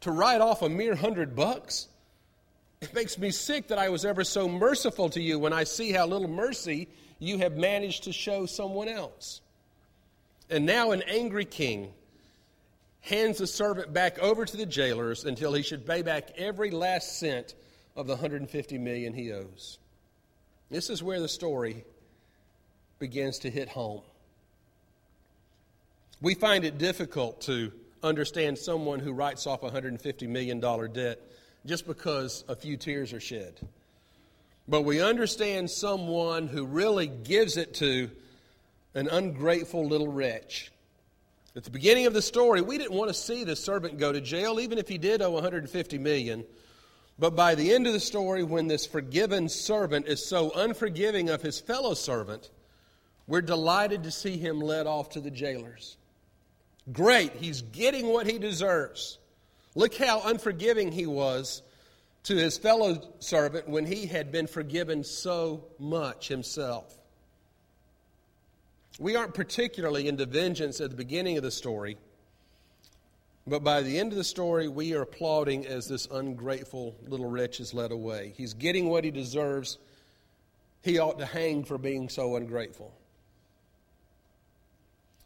to 0.00 0.10
write 0.10 0.40
off 0.40 0.62
a 0.62 0.68
mere 0.68 0.94
hundred 0.94 1.34
bucks? 1.34 1.88
It 2.80 2.94
makes 2.94 3.18
me 3.18 3.30
sick 3.30 3.68
that 3.68 3.78
I 3.78 3.88
was 3.88 4.04
ever 4.04 4.24
so 4.24 4.48
merciful 4.48 5.10
to 5.10 5.20
you 5.20 5.38
when 5.38 5.52
I 5.52 5.64
see 5.64 5.92
how 5.92 6.06
little 6.06 6.28
mercy 6.28 6.88
you 7.18 7.38
have 7.38 7.56
managed 7.56 8.04
to 8.04 8.12
show 8.12 8.46
someone 8.46 8.88
else. 8.88 9.40
And 10.50 10.66
now 10.66 10.90
an 10.90 11.02
angry 11.02 11.44
king 11.44 11.92
hands 13.02 13.38
the 13.38 13.46
servant 13.46 13.92
back 13.92 14.18
over 14.18 14.44
to 14.44 14.56
the 14.56 14.66
jailers 14.66 15.24
until 15.24 15.54
he 15.54 15.62
should 15.62 15.86
pay 15.86 16.02
back 16.02 16.32
every 16.36 16.70
last 16.70 17.18
cent 17.18 17.54
of 17.96 18.06
the 18.06 18.14
150 18.14 18.78
million 18.78 19.14
he 19.14 19.32
owes. 19.32 19.78
This 20.70 20.90
is 20.90 21.02
where 21.02 21.20
the 21.20 21.28
story 21.28 21.84
begins 22.98 23.38
to 23.40 23.50
hit 23.50 23.68
home. 23.68 24.02
We 26.20 26.34
find 26.34 26.64
it 26.64 26.78
difficult 26.78 27.40
to 27.42 27.72
understand 28.02 28.58
someone 28.58 29.00
who 29.00 29.12
writes 29.12 29.46
off 29.46 29.62
a 29.62 29.70
$150 29.70 30.28
million 30.28 30.60
debt 30.92 31.18
just 31.64 31.86
because 31.86 32.44
a 32.48 32.56
few 32.56 32.76
tears 32.76 33.12
are 33.12 33.20
shed. 33.20 33.54
But 34.68 34.82
we 34.82 35.00
understand 35.00 35.70
someone 35.70 36.46
who 36.46 36.66
really 36.66 37.06
gives 37.06 37.56
it 37.56 37.74
to 37.74 38.10
an 38.94 39.08
ungrateful 39.08 39.86
little 39.86 40.08
wretch. 40.08 40.72
At 41.56 41.64
the 41.64 41.70
beginning 41.70 42.06
of 42.06 42.14
the 42.14 42.22
story, 42.22 42.60
we 42.60 42.78
didn't 42.78 42.96
want 42.96 43.08
to 43.08 43.14
see 43.14 43.44
the 43.44 43.56
servant 43.56 43.98
go 43.98 44.12
to 44.12 44.20
jail, 44.20 44.60
even 44.60 44.78
if 44.78 44.88
he 44.88 44.98
did 44.98 45.20
owe 45.20 45.30
150 45.30 45.98
million. 45.98 46.44
But 47.18 47.36
by 47.36 47.54
the 47.54 47.74
end 47.74 47.86
of 47.86 47.92
the 47.92 48.00
story, 48.00 48.42
when 48.42 48.68
this 48.68 48.86
forgiven 48.86 49.48
servant 49.48 50.06
is 50.06 50.24
so 50.24 50.52
unforgiving 50.52 51.28
of 51.28 51.42
his 51.42 51.60
fellow 51.60 51.94
servant, 51.94 52.50
we're 53.26 53.42
delighted 53.42 54.04
to 54.04 54.10
see 54.10 54.38
him 54.38 54.60
led 54.60 54.86
off 54.86 55.10
to 55.10 55.20
the 55.20 55.30
jailers. 55.30 55.96
Great, 56.92 57.32
he's 57.34 57.62
getting 57.62 58.08
what 58.08 58.26
he 58.26 58.38
deserves. 58.38 59.18
Look 59.74 59.96
how 59.96 60.22
unforgiving 60.22 60.92
he 60.92 61.06
was 61.06 61.62
to 62.24 62.36
his 62.36 62.58
fellow 62.58 63.12
servant 63.18 63.68
when 63.68 63.86
he 63.86 64.06
had 64.06 64.32
been 64.32 64.46
forgiven 64.46 65.04
so 65.04 65.64
much 65.78 66.28
himself. 66.28 66.99
We 69.00 69.16
aren't 69.16 69.32
particularly 69.32 70.08
into 70.08 70.26
vengeance 70.26 70.78
at 70.78 70.90
the 70.90 70.96
beginning 70.96 71.38
of 71.38 71.42
the 71.42 71.50
story, 71.50 71.96
but 73.46 73.64
by 73.64 73.80
the 73.80 73.98
end 73.98 74.12
of 74.12 74.18
the 74.18 74.24
story, 74.24 74.68
we 74.68 74.92
are 74.92 75.00
applauding 75.00 75.66
as 75.66 75.88
this 75.88 76.06
ungrateful 76.12 76.94
little 77.08 77.24
wretch 77.24 77.60
is 77.60 77.72
led 77.72 77.92
away. 77.92 78.34
He's 78.36 78.52
getting 78.52 78.90
what 78.90 79.04
he 79.04 79.10
deserves. 79.10 79.78
He 80.82 80.98
ought 80.98 81.18
to 81.18 81.24
hang 81.24 81.64
for 81.64 81.78
being 81.78 82.10
so 82.10 82.36
ungrateful. 82.36 82.94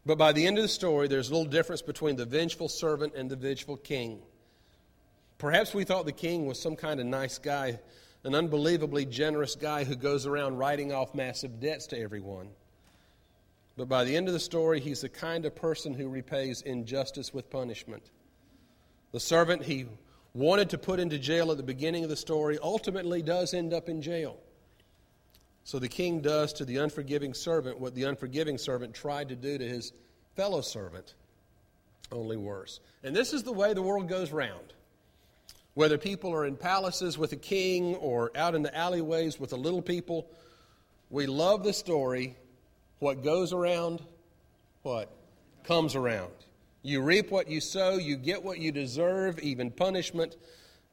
But 0.07 0.19
by 0.19 0.31
the 0.31 0.47
end 0.47 0.57
of 0.57 0.63
the 0.63 0.69
story, 0.69 1.09
there's 1.09 1.31
a 1.31 1.35
little 1.35 1.51
difference 1.51 1.83
between 1.83 2.15
the 2.15 2.27
vengeful 2.27 2.69
servant 2.69 3.15
and 3.17 3.29
the 3.29 3.35
vengeful 3.35 3.79
king. 3.79 4.23
Perhaps 5.39 5.75
we 5.75 5.83
thought 5.83 6.07
the 6.07 6.13
king 6.13 6.47
was 6.47 6.61
some 6.61 6.77
kind 6.77 7.01
of 7.01 7.07
nice 7.07 7.39
guy, 7.39 7.81
an 8.23 8.37
unbelievably 8.37 9.07
generous 9.07 9.57
guy 9.57 9.83
who 9.83 9.97
goes 9.97 10.27
around 10.27 10.59
writing 10.59 10.93
off 10.93 11.13
massive 11.13 11.59
debts 11.59 11.89
to 11.89 11.99
everyone. 11.99 12.51
But 13.77 13.89
by 13.89 14.05
the 14.05 14.17
end 14.17 14.29
of 14.29 14.35
the 14.35 14.41
story, 14.41 14.81
he's 14.81 15.01
the 15.01 15.09
kind 15.09 15.45
of 15.45 15.55
person 15.55 15.95
who 15.95 16.09
repays 16.09 16.63
injustice 16.63 17.35
with 17.35 17.51
punishment. 17.51 18.11
The 19.13 19.21
servant 19.21 19.65
he 19.65 19.87
wanted 20.33 20.71
to 20.71 20.79
put 20.79 21.01
into 21.01 21.19
jail 21.19 21.51
at 21.51 21.57
the 21.57 21.63
beginning 21.63 22.05
of 22.05 22.11
the 22.11 22.17
story 22.17 22.59
ultimately 22.63 23.23
does 23.23 23.55
end 23.55 23.73
up 23.73 23.89
in 23.89 24.03
jail. 24.03 24.37
So 25.65 25.79
the 25.79 25.89
king 25.89 26.21
does 26.21 26.53
to 26.55 26.65
the 26.65 26.77
unforgiving 26.77 27.35
servant 27.35 27.81
what 27.81 27.95
the 27.95 28.05
unforgiving 28.05 28.59
servant 28.59 28.95
tried 28.95 29.31
to 29.31 29.37
do 29.37 29.57
to 29.57 29.65
his 29.67 29.93
fellow 30.37 30.61
servant, 30.61 31.15
only 32.13 32.37
worse. 32.37 32.81
And 33.03 33.17
this 33.17 33.33
is 33.33 33.45
the 33.45 33.53
way 33.53 33.73
the 33.73 33.83
world 33.83 34.09
goes 34.09 34.31
round. 34.31 34.75
Whether 35.75 35.99
people 35.99 36.33
are 36.33 36.47
in 36.47 36.57
palaces 36.57 37.19
with 37.19 37.33
a 37.33 37.37
king 37.37 37.97
or 37.97 38.31
out 38.37 38.55
in 38.55 38.63
the 38.63 38.77
alleyways 38.77 39.41
with 39.41 39.51
the 39.51 39.57
little 39.57 39.83
people, 39.83 40.29
we 41.11 41.27
love 41.27 41.65
the 41.65 41.73
story 41.73 42.37
what 43.05 43.23
goes 43.23 43.53
around, 43.53 44.01
what? 44.81 45.15
Comes 45.65 45.95
around. 45.95 46.33
You 46.83 47.03
reap 47.03 47.31
what 47.31 47.51
you 47.51 47.61
sow, 47.61 47.99
you 47.99 48.17
get 48.17 48.43
what 48.43 48.59
you 48.61 48.73
deserve, 48.73 49.39
even 49.41 49.71
punishment. 49.71 50.37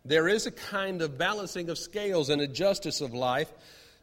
There 0.03 0.27
is 0.27 0.45
a 0.45 0.51
kind 0.51 1.01
of 1.01 1.17
balancing 1.17 1.69
of 1.69 1.77
scales 1.77 2.29
and 2.29 2.41
a 2.41 2.49
justice 2.49 2.99
of 2.99 3.13
life. 3.13 3.49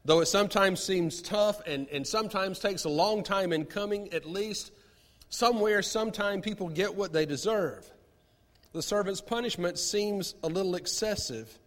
Though 0.07 0.21
it 0.21 0.27
sometimes 0.27 0.83
seems 0.83 1.21
tough 1.21 1.61
and, 1.67 1.87
and 1.91 2.07
sometimes 2.07 2.61
takes 2.61 2.85
a 2.85 2.89
long 2.89 3.23
time 3.23 3.53
in 3.53 3.67
coming, 3.67 4.11
at 4.15 4.25
least 4.25 4.73
somewhere, 5.29 5.83
sometime, 5.83 6.41
people 6.41 6.71
get 6.71 6.95
what 6.95 7.13
they 7.13 7.27
deserve. 7.27 7.87
The 8.73 8.81
servant's 8.81 9.21
punishment 9.21 9.79
seems 9.79 10.35
a 10.43 10.49
little 10.49 10.77
excessive, 10.77 11.59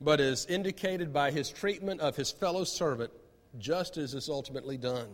but 0.00 0.18
is 0.18 0.44
indicated 0.46 1.12
by 1.12 1.30
his 1.30 1.50
treatment 1.50 2.00
of 2.00 2.16
his 2.16 2.32
fellow 2.32 2.64
servant, 2.64 3.12
justice 3.60 4.12
is 4.12 4.28
ultimately 4.28 4.76
done. 4.76 5.06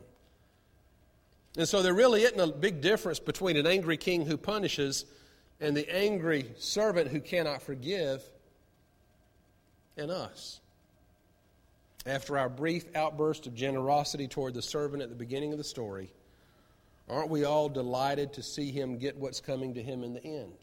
And 1.58 1.68
so 1.68 1.82
there 1.82 1.92
really 1.92 2.22
isn't 2.22 2.38
a 2.38 2.46
big 2.46 2.80
difference 2.80 3.18
between 3.18 3.56
an 3.56 3.66
angry 3.66 3.96
king 3.96 4.24
who 4.24 4.36
punishes 4.36 5.04
and 5.60 5.76
the 5.76 5.92
angry 5.92 6.52
servant 6.56 7.08
who 7.08 7.20
cannot 7.20 7.62
forgive 7.62 8.22
and 9.96 10.08
us. 10.08 10.60
After 12.06 12.38
our 12.38 12.48
brief 12.48 12.84
outburst 12.94 13.48
of 13.48 13.56
generosity 13.56 14.28
toward 14.28 14.54
the 14.54 14.62
servant 14.62 15.02
at 15.02 15.08
the 15.08 15.16
beginning 15.16 15.50
of 15.50 15.58
the 15.58 15.64
story, 15.64 16.12
aren't 17.08 17.28
we 17.28 17.42
all 17.42 17.68
delighted 17.68 18.32
to 18.34 18.42
see 18.42 18.70
him 18.70 18.96
get 18.96 19.16
what's 19.16 19.40
coming 19.40 19.74
to 19.74 19.82
him 19.82 20.04
in 20.04 20.14
the 20.14 20.24
end? 20.24 20.54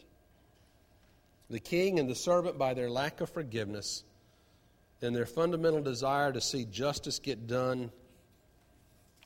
The 1.50 1.60
king 1.60 2.00
and 2.00 2.08
the 2.08 2.14
servant, 2.14 2.56
by 2.56 2.72
their 2.72 2.88
lack 2.88 3.20
of 3.20 3.28
forgiveness 3.28 4.02
and 5.02 5.14
their 5.14 5.26
fundamental 5.26 5.82
desire 5.82 6.32
to 6.32 6.40
see 6.40 6.64
justice 6.64 7.18
get 7.18 7.46
done, 7.46 7.92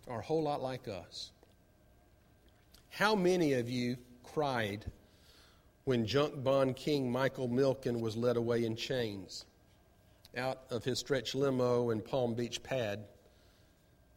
are 0.08 0.18
a 0.18 0.22
whole 0.24 0.42
lot 0.42 0.60
like 0.60 0.88
us. 0.88 1.30
How 2.90 3.14
many 3.14 3.54
of 3.54 3.70
you 3.70 3.96
cried 4.24 4.84
when 5.84 6.06
junk 6.06 6.42
bond 6.42 6.76
king 6.76 7.10
Michael 7.10 7.48
Milken 7.48 8.00
was 8.00 8.16
led 8.16 8.36
away 8.36 8.64
in 8.64 8.76
chains 8.76 9.46
out 10.36 10.62
of 10.70 10.84
his 10.84 10.98
stretch 10.98 11.34
limo 11.34 11.90
and 11.90 12.04
Palm 12.04 12.34
Beach 12.34 12.62
pad 12.62 13.04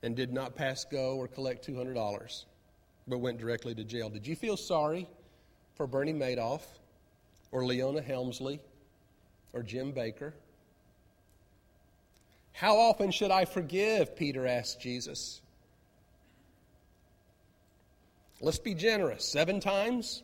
and 0.02 0.16
did 0.16 0.34
not 0.34 0.56
pass 0.56 0.86
go 0.86 1.16
or 1.18 1.28
collect 1.28 1.68
$200 1.68 2.46
but 3.08 3.20
went 3.20 3.38
directly 3.38 3.76
to 3.76 3.84
jail? 3.84 4.10
Did 4.10 4.28
you 4.28 4.36
feel 4.36 4.58
sorry 4.58 5.08
for 5.76 5.88
Bernie 5.88 6.14
Madoff 6.14 6.62
or 7.52 7.66
Leona 7.66 8.02
Helmsley 8.02 8.60
or 9.54 9.64
Jim 9.64 9.94
Bakker? 9.94 10.34
How 12.54 12.78
often 12.78 13.12
should 13.12 13.32
I 13.32 13.46
forgive? 13.46 14.16
Peter 14.16 14.46
asked 14.46 14.80
Jesus. 14.80 15.42
Let's 18.44 18.60
be 18.60 18.76
generous. 18.76 19.24
Seven 19.24 19.62
times? 19.62 20.22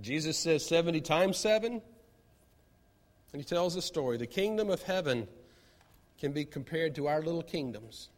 Jesus 0.00 0.38
says 0.38 0.64
70 0.64 1.02
times 1.02 1.36
seven. 1.36 1.82
And 3.32 3.42
he 3.42 3.44
tells 3.44 3.76
a 3.76 3.82
story. 3.82 4.16
The 4.16 4.26
kingdom 4.26 4.70
of 4.70 4.82
heaven 4.82 5.28
can 6.18 6.32
be 6.32 6.46
compared 6.46 6.94
to 6.94 7.06
our 7.06 7.20
little 7.20 7.42
kingdoms. 7.42 8.08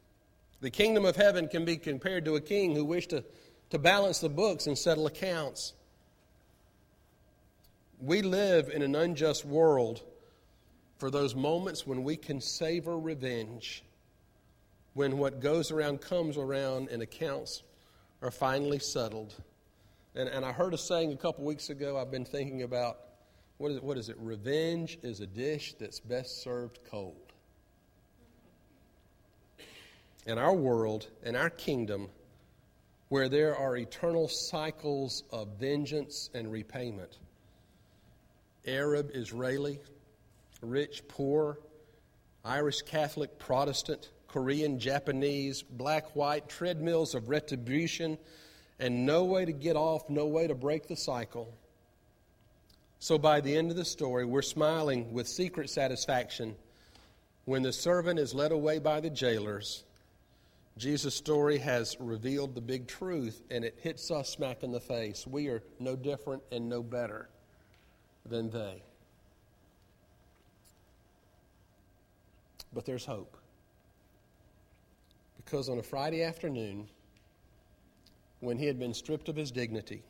The 0.61 0.71
kingdom 0.71 1.05
of 1.05 1.17
heaven 1.17 1.49
can 1.49 1.65
be 1.65 1.77
compared 1.77 2.25
to 2.27 2.37
a 2.37 2.41
king 2.41 2.77
who 2.77 2.85
wished 2.85 3.11
to, 3.11 3.25
to 3.71 3.81
balance 3.81 4.21
the 4.21 4.29
books 4.29 4.69
and 4.69 4.79
settle 4.79 5.09
accounts. 5.09 5.73
We 8.01 8.23
live 8.23 8.69
in 8.69 8.83
an 8.83 8.95
unjust 8.95 9.45
world 9.45 10.03
for 10.99 11.11
those 11.11 11.35
moments 11.35 11.85
when 11.85 12.05
we 12.05 12.17
can 12.17 12.41
savor 12.41 12.97
revenge, 12.97 13.83
when 14.95 15.19
what 15.19 15.41
goes 15.41 15.73
around 15.73 16.01
comes 16.01 16.37
around 16.37 16.91
and 16.91 17.03
accounts 17.03 17.65
are 18.23 18.31
finally 18.31 18.79
settled. 18.79 19.35
And, 20.15 20.29
and 20.29 20.45
I 20.45 20.53
heard 20.53 20.75
a 20.75 20.79
saying 20.79 21.13
a 21.13 21.17
couple 21.17 21.45
weeks 21.45 21.71
ago 21.71 21.99
I've 21.99 22.11
been 22.11 22.25
thinking 22.25 22.63
about 22.63 22.99
what 23.59 23.71
is, 23.71 23.77
it, 23.77 23.85
what 23.85 23.99
is 23.99 24.09
it? 24.09 24.17
Revenge 24.19 24.99
is 25.03 25.21
a 25.21 25.27
dish 25.27 25.75
that's 25.79 26.01
best 26.01 26.43
served 26.43 26.79
cold. 26.89 27.33
In 30.27 30.39
our 30.39 30.55
world, 30.55 31.09
in 31.25 31.35
our 31.35 31.51
kingdom, 31.51 32.09
where 33.09 33.29
there 33.29 33.57
are 33.57 33.77
eternal 33.77 34.29
cycles 34.29 35.25
of 35.33 35.49
vengeance 35.59 36.31
and 36.35 36.53
repayment, 36.53 37.19
Arab, 38.67 39.11
Israeli, 39.15 39.81
rich, 40.61 41.03
poor, 41.09 41.59
Irish 42.45 42.83
Catholic, 42.83 43.39
Protestant, 43.39 44.11
Korean, 44.29 44.79
Japanese, 44.79 45.63
black, 45.63 46.15
white, 46.15 46.49
treadmills 46.49 47.15
of 47.15 47.29
retribution 47.29 48.19
and 48.79 49.07
no 49.07 49.25
way 49.25 49.45
to 49.45 49.53
get 49.53 49.77
off, 49.77 50.09
no 50.09 50.27
way 50.27 50.47
to 50.47 50.55
break 50.55 50.87
the 50.87 50.97
cycle. 50.97 51.53
So 53.01 53.19
by 53.19 53.41
the 53.41 53.57
end 53.57 53.71
of 53.71 53.77
the 53.77 53.85
story, 53.85 54.25
we're 54.25 54.43
smiling 54.43 55.13
with 55.13 55.27
secret 55.29 55.71
satisfaction 55.71 56.57
when 57.45 57.63
the 57.63 57.73
servant 57.73 58.19
is 58.19 58.35
led 58.35 58.53
away 58.53 58.79
by 58.79 59.01
the 59.01 59.11
jailers. 59.11 59.85
Jesus' 60.77 61.15
story 61.15 61.59
has 61.59 61.97
revealed 61.99 62.55
the 62.55 62.61
big 62.61 62.87
truth, 62.87 63.43
and 63.51 63.65
it 63.65 63.79
hits 63.83 64.11
us 64.11 64.29
smack 64.29 64.63
in 64.63 64.71
the 64.71 64.81
face. 64.81 65.27
We 65.27 65.49
are 65.49 65.63
no 65.81 65.97
different 65.97 66.43
and 66.53 66.69
no 66.69 66.83
better 66.83 67.29
than 68.27 68.51
they. 68.51 68.83
But 72.73 72.85
there's 72.85 73.07
hope. 73.07 73.38
Because 75.51 75.71
on 75.71 75.79
a 75.79 75.83
Friday 75.83 76.23
afternoon, 76.23 76.91
when 78.41 78.59
he 78.59 78.67
had 78.67 78.79
been 78.79 78.93
stripped 78.93 79.31
of 79.31 79.37
his 79.37 79.51
dignity, 79.51 80.03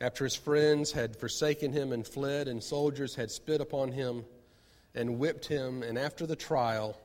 after 0.00 0.24
his 0.24 0.34
friends 0.34 0.92
had 0.92 1.14
forsaken 1.14 1.70
him 1.70 1.92
and 1.92 2.06
fled, 2.06 2.48
and 2.48 2.64
soldiers 2.64 3.14
had 3.14 3.30
spit 3.30 3.60
upon 3.60 3.92
him 3.92 4.24
and 4.94 5.18
whipped 5.18 5.44
him, 5.44 5.82
and 5.82 5.98
after 5.98 6.24
the 6.24 6.34
trial, 6.34 6.98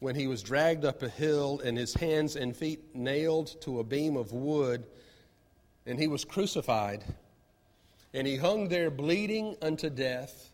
when 0.00 0.16
he 0.16 0.26
was 0.26 0.42
dragged 0.42 0.84
up 0.84 1.04
a 1.04 1.08
hill 1.08 1.60
and 1.60 1.78
his 1.78 1.94
hands 1.94 2.34
and 2.34 2.56
feet 2.56 2.96
nailed 2.96 3.60
to 3.60 3.78
a 3.78 3.84
beam 3.84 4.16
of 4.16 4.32
wood, 4.32 4.88
and 5.86 6.00
he 6.00 6.08
was 6.08 6.24
crucified, 6.24 7.04
and 8.12 8.26
he 8.26 8.34
hung 8.34 8.70
there 8.70 8.90
bleeding 8.90 9.56
unto 9.62 9.88
death, 9.88 10.50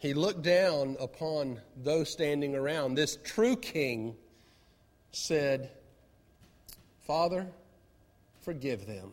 he 0.00 0.14
looked 0.14 0.42
down 0.42 0.96
upon 0.98 1.60
those 1.76 2.10
standing 2.10 2.56
around. 2.56 2.94
This 2.94 3.18
true 3.22 3.54
king 3.54 4.16
said, 5.12 5.70
Father, 7.02 7.46
forgive 8.40 8.86
them, 8.86 9.12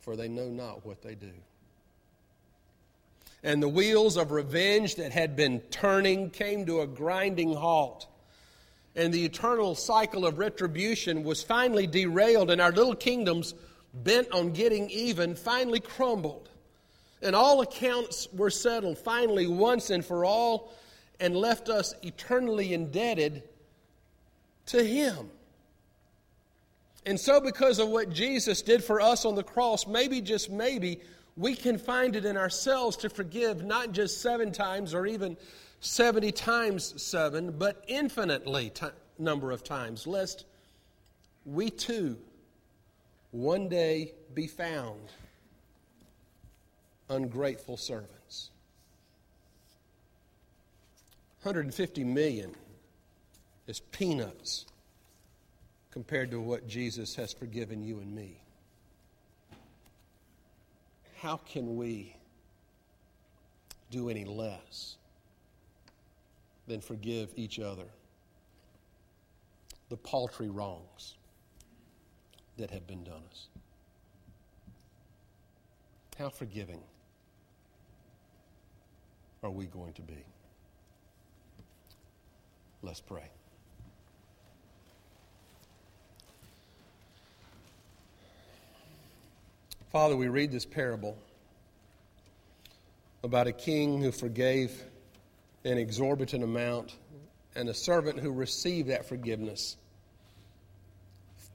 for 0.00 0.16
they 0.16 0.28
know 0.28 0.48
not 0.48 0.84
what 0.84 1.00
they 1.00 1.14
do. 1.14 1.32
And 3.42 3.62
the 3.62 3.70
wheels 3.70 4.18
of 4.18 4.32
revenge 4.32 4.96
that 4.96 5.12
had 5.12 5.34
been 5.34 5.60
turning 5.70 6.28
came 6.28 6.66
to 6.66 6.82
a 6.82 6.86
grinding 6.86 7.54
halt. 7.54 8.06
And 8.94 9.14
the 9.14 9.24
eternal 9.24 9.74
cycle 9.74 10.26
of 10.26 10.38
retribution 10.38 11.24
was 11.24 11.42
finally 11.42 11.86
derailed, 11.86 12.50
and 12.50 12.60
our 12.60 12.70
little 12.70 12.94
kingdoms, 12.94 13.54
bent 13.94 14.30
on 14.30 14.52
getting 14.52 14.90
even, 14.90 15.34
finally 15.34 15.80
crumbled. 15.80 16.50
And 17.22 17.36
all 17.36 17.60
accounts 17.60 18.28
were 18.32 18.50
settled 18.50 18.98
finally 18.98 19.46
once 19.46 19.90
and 19.90 20.04
for 20.04 20.24
all, 20.24 20.72
and 21.20 21.36
left 21.36 21.68
us 21.68 21.94
eternally 22.02 22.74
indebted 22.74 23.44
to 24.66 24.82
Him. 24.82 25.30
And 27.06 27.18
so, 27.18 27.40
because 27.40 27.78
of 27.78 27.88
what 27.88 28.10
Jesus 28.10 28.62
did 28.62 28.82
for 28.82 29.00
us 29.00 29.24
on 29.24 29.34
the 29.34 29.42
cross, 29.42 29.86
maybe, 29.86 30.20
just 30.20 30.50
maybe, 30.50 31.00
we 31.36 31.54
can 31.54 31.78
find 31.78 32.14
it 32.16 32.24
in 32.24 32.36
ourselves 32.36 32.96
to 32.98 33.08
forgive 33.08 33.64
not 33.64 33.92
just 33.92 34.20
seven 34.20 34.52
times 34.52 34.94
or 34.94 35.06
even 35.06 35.36
70 35.80 36.30
times 36.32 37.02
seven, 37.02 37.52
but 37.52 37.84
infinitely 37.88 38.70
t- 38.70 38.86
number 39.18 39.50
of 39.50 39.64
times, 39.64 40.06
lest 40.06 40.44
we 41.44 41.70
too 41.70 42.16
one 43.32 43.68
day 43.68 44.12
be 44.34 44.46
found 44.46 45.00
ungrateful 47.08 47.76
servants. 47.76 48.50
150 51.42 52.04
million 52.04 52.54
is 53.66 53.80
peanuts 53.80 54.66
compared 55.90 56.30
to 56.30 56.40
what 56.40 56.66
Jesus 56.68 57.14
has 57.16 57.32
forgiven 57.32 57.82
you 57.82 57.98
and 57.98 58.14
me. 58.14 58.40
How 61.20 61.36
can 61.36 61.76
we 61.76 62.16
do 63.90 64.08
any 64.08 64.24
less 64.24 64.96
than 66.66 66.80
forgive 66.80 67.30
each 67.36 67.58
other 67.58 67.86
the 69.88 69.96
paltry 69.96 70.48
wrongs 70.48 71.16
that 72.56 72.70
have 72.70 72.86
been 72.86 73.04
done 73.04 73.22
us? 73.30 73.48
How 76.18 76.28
forgiving 76.28 76.80
are 79.42 79.50
we 79.50 79.66
going 79.66 79.92
to 79.94 80.02
be? 80.02 80.24
Let's 82.82 83.00
pray. 83.00 83.28
Father, 89.90 90.16
we 90.16 90.28
read 90.28 90.50
this 90.50 90.64
parable 90.64 91.18
about 93.22 93.46
a 93.46 93.52
king 93.52 94.00
who 94.00 94.10
forgave 94.10 94.82
an 95.64 95.76
exorbitant 95.76 96.42
amount 96.42 96.96
and 97.54 97.68
a 97.68 97.74
servant 97.74 98.18
who 98.18 98.32
received 98.32 98.88
that 98.88 99.06
forgiveness 99.06 99.76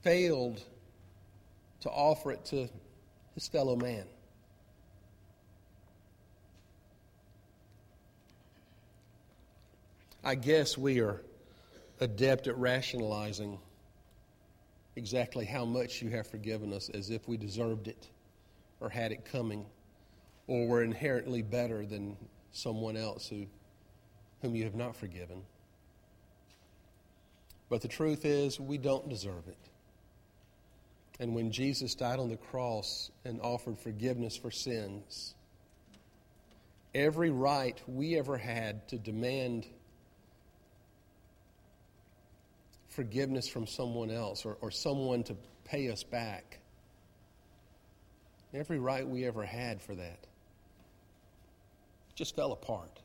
failed 0.04 0.62
to 1.82 1.90
offer 1.90 2.32
it 2.32 2.46
to 2.46 2.70
his 3.34 3.48
fellow 3.48 3.76
man. 3.76 4.06
I 10.28 10.36
guess 10.36 10.78
we 10.78 11.00
are 11.00 11.22
adept 12.02 12.48
at 12.48 12.58
rationalizing 12.58 13.60
exactly 14.98 15.46
how 15.46 15.64
much 15.64 16.02
you 16.02 16.10
have 16.10 16.28
forgiven 16.28 16.74
us 16.74 16.90
as 16.90 17.12
if 17.12 17.30
we 17.30 17.38
deserved 17.38 17.88
it 17.88 18.10
or 18.82 18.90
had 18.90 19.14
it 19.14 19.24
coming 19.24 19.66
or 20.48 20.68
were 20.68 20.84
inherently 20.84 21.44
better 21.44 21.86
than 21.86 22.18
someone 22.52 22.98
else 22.98 23.30
who, 23.30 23.46
whom 24.42 24.54
you 24.54 24.66
have 24.66 24.76
not 24.76 24.98
forgiven. 24.98 25.44
But 27.70 27.82
the 27.82 27.88
truth 27.88 28.26
is, 28.26 28.60
we 28.60 28.78
don't 28.78 29.08
deserve 29.08 29.48
it. 29.48 29.70
And 31.22 31.36
when 31.36 31.54
Jesus 31.54 31.96
died 31.96 32.20
on 32.20 32.28
the 32.28 32.36
cross 32.36 33.12
and 33.24 33.40
offered 33.40 33.80
forgiveness 33.80 34.36
for 34.36 34.52
sins, 34.52 35.36
every 36.94 37.30
right 37.30 37.82
we 37.88 38.18
ever 38.18 38.38
had 38.38 38.90
to 38.90 38.98
demand 38.98 39.68
forgiveness 42.98 43.48
from 43.48 43.68
someone 43.68 44.10
else 44.10 44.44
or, 44.44 44.58
or 44.60 44.72
someone 44.72 45.24
to 45.24 45.36
pay 45.66 45.92
us 45.92 46.02
back. 46.02 46.58
Every 48.56 48.80
right 48.80 49.08
we 49.08 49.24
ever 49.26 49.46
had 49.46 49.84
for 49.84 49.94
that 49.94 50.18
just 52.16 52.36
fell 52.36 52.54
apart 52.54 53.00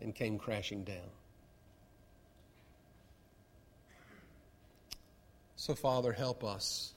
and 0.00 0.14
came 0.14 0.38
crashing 0.38 0.82
down. 0.82 1.10
So, 5.56 5.74
Father, 5.74 6.14
help 6.14 6.42
us 6.42 6.94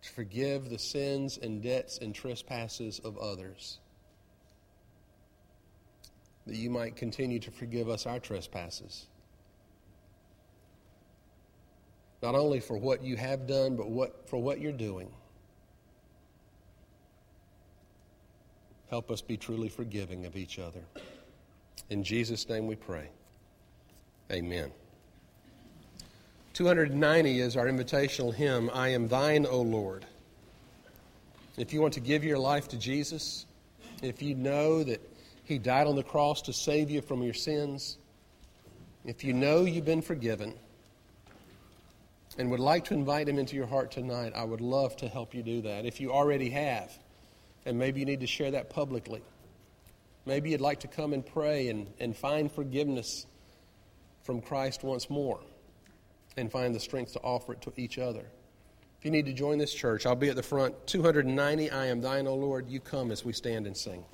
to 0.00 0.10
forgive 0.14 0.70
the 0.70 0.78
sins 0.78 1.36
and 1.36 1.62
debts 1.62 1.98
and 1.98 2.14
trespasses 2.14 3.00
of 3.00 3.18
others 3.18 3.80
that 6.48 6.56
you 6.56 6.70
might 6.70 6.96
continue 6.96 7.38
to 7.38 7.50
forgive 7.50 7.88
us 7.88 8.06
our 8.06 8.18
trespasses. 8.18 9.06
Not 12.22 12.34
only 12.34 12.58
for 12.58 12.76
what 12.76 13.02
you 13.02 13.16
have 13.16 13.46
done, 13.46 13.76
but 13.76 13.88
what, 13.88 14.28
for 14.28 14.42
what 14.42 14.60
you're 14.60 14.72
doing. 14.72 15.08
Help 18.90 19.10
us 19.10 19.20
be 19.20 19.36
truly 19.36 19.68
forgiving 19.68 20.24
of 20.24 20.36
each 20.36 20.58
other. 20.58 20.80
In 21.90 22.02
Jesus' 22.02 22.48
name 22.48 22.66
we 22.66 22.74
pray. 22.74 23.08
Amen. 24.32 24.70
290 26.54 27.40
is 27.40 27.56
our 27.56 27.66
invitational 27.66 28.34
hymn, 28.34 28.70
I 28.72 28.88
Am 28.88 29.06
Thine, 29.06 29.46
O 29.46 29.60
Lord. 29.60 30.04
If 31.56 31.72
you 31.72 31.80
want 31.80 31.94
to 31.94 32.00
give 32.00 32.24
your 32.24 32.38
life 32.38 32.68
to 32.68 32.78
Jesus, 32.78 33.46
if 34.02 34.22
you 34.22 34.34
know 34.34 34.82
that 34.84 35.00
he 35.48 35.56
died 35.56 35.86
on 35.86 35.96
the 35.96 36.02
cross 36.02 36.42
to 36.42 36.52
save 36.52 36.90
you 36.90 37.00
from 37.00 37.22
your 37.22 37.32
sins. 37.32 37.96
If 39.06 39.24
you 39.24 39.32
know 39.32 39.64
you've 39.64 39.86
been 39.86 40.02
forgiven 40.02 40.52
and 42.36 42.50
would 42.50 42.60
like 42.60 42.84
to 42.84 42.94
invite 42.94 43.30
Him 43.30 43.38
into 43.38 43.56
your 43.56 43.66
heart 43.66 43.90
tonight, 43.90 44.34
I 44.36 44.44
would 44.44 44.60
love 44.60 44.94
to 44.98 45.08
help 45.08 45.34
you 45.34 45.42
do 45.42 45.62
that. 45.62 45.86
If 45.86 46.02
you 46.02 46.12
already 46.12 46.50
have, 46.50 46.92
and 47.64 47.78
maybe 47.78 47.98
you 48.00 48.04
need 48.04 48.20
to 48.20 48.26
share 48.26 48.50
that 48.50 48.68
publicly, 48.68 49.22
maybe 50.26 50.50
you'd 50.50 50.60
like 50.60 50.80
to 50.80 50.86
come 50.86 51.14
and 51.14 51.24
pray 51.24 51.70
and, 51.70 51.86
and 51.98 52.14
find 52.14 52.52
forgiveness 52.52 53.26
from 54.24 54.42
Christ 54.42 54.84
once 54.84 55.08
more 55.08 55.40
and 56.36 56.52
find 56.52 56.74
the 56.74 56.80
strength 56.80 57.14
to 57.14 57.20
offer 57.20 57.54
it 57.54 57.62
to 57.62 57.72
each 57.78 57.96
other. 57.96 58.26
If 58.98 59.04
you 59.06 59.10
need 59.10 59.24
to 59.24 59.32
join 59.32 59.56
this 59.56 59.72
church, 59.72 60.04
I'll 60.04 60.14
be 60.14 60.28
at 60.28 60.36
the 60.36 60.42
front. 60.42 60.86
290, 60.86 61.70
I 61.70 61.86
am 61.86 62.02
thine, 62.02 62.26
O 62.26 62.34
Lord. 62.34 62.68
You 62.68 62.80
come 62.80 63.10
as 63.10 63.24
we 63.24 63.32
stand 63.32 63.66
and 63.66 63.74
sing. 63.74 64.04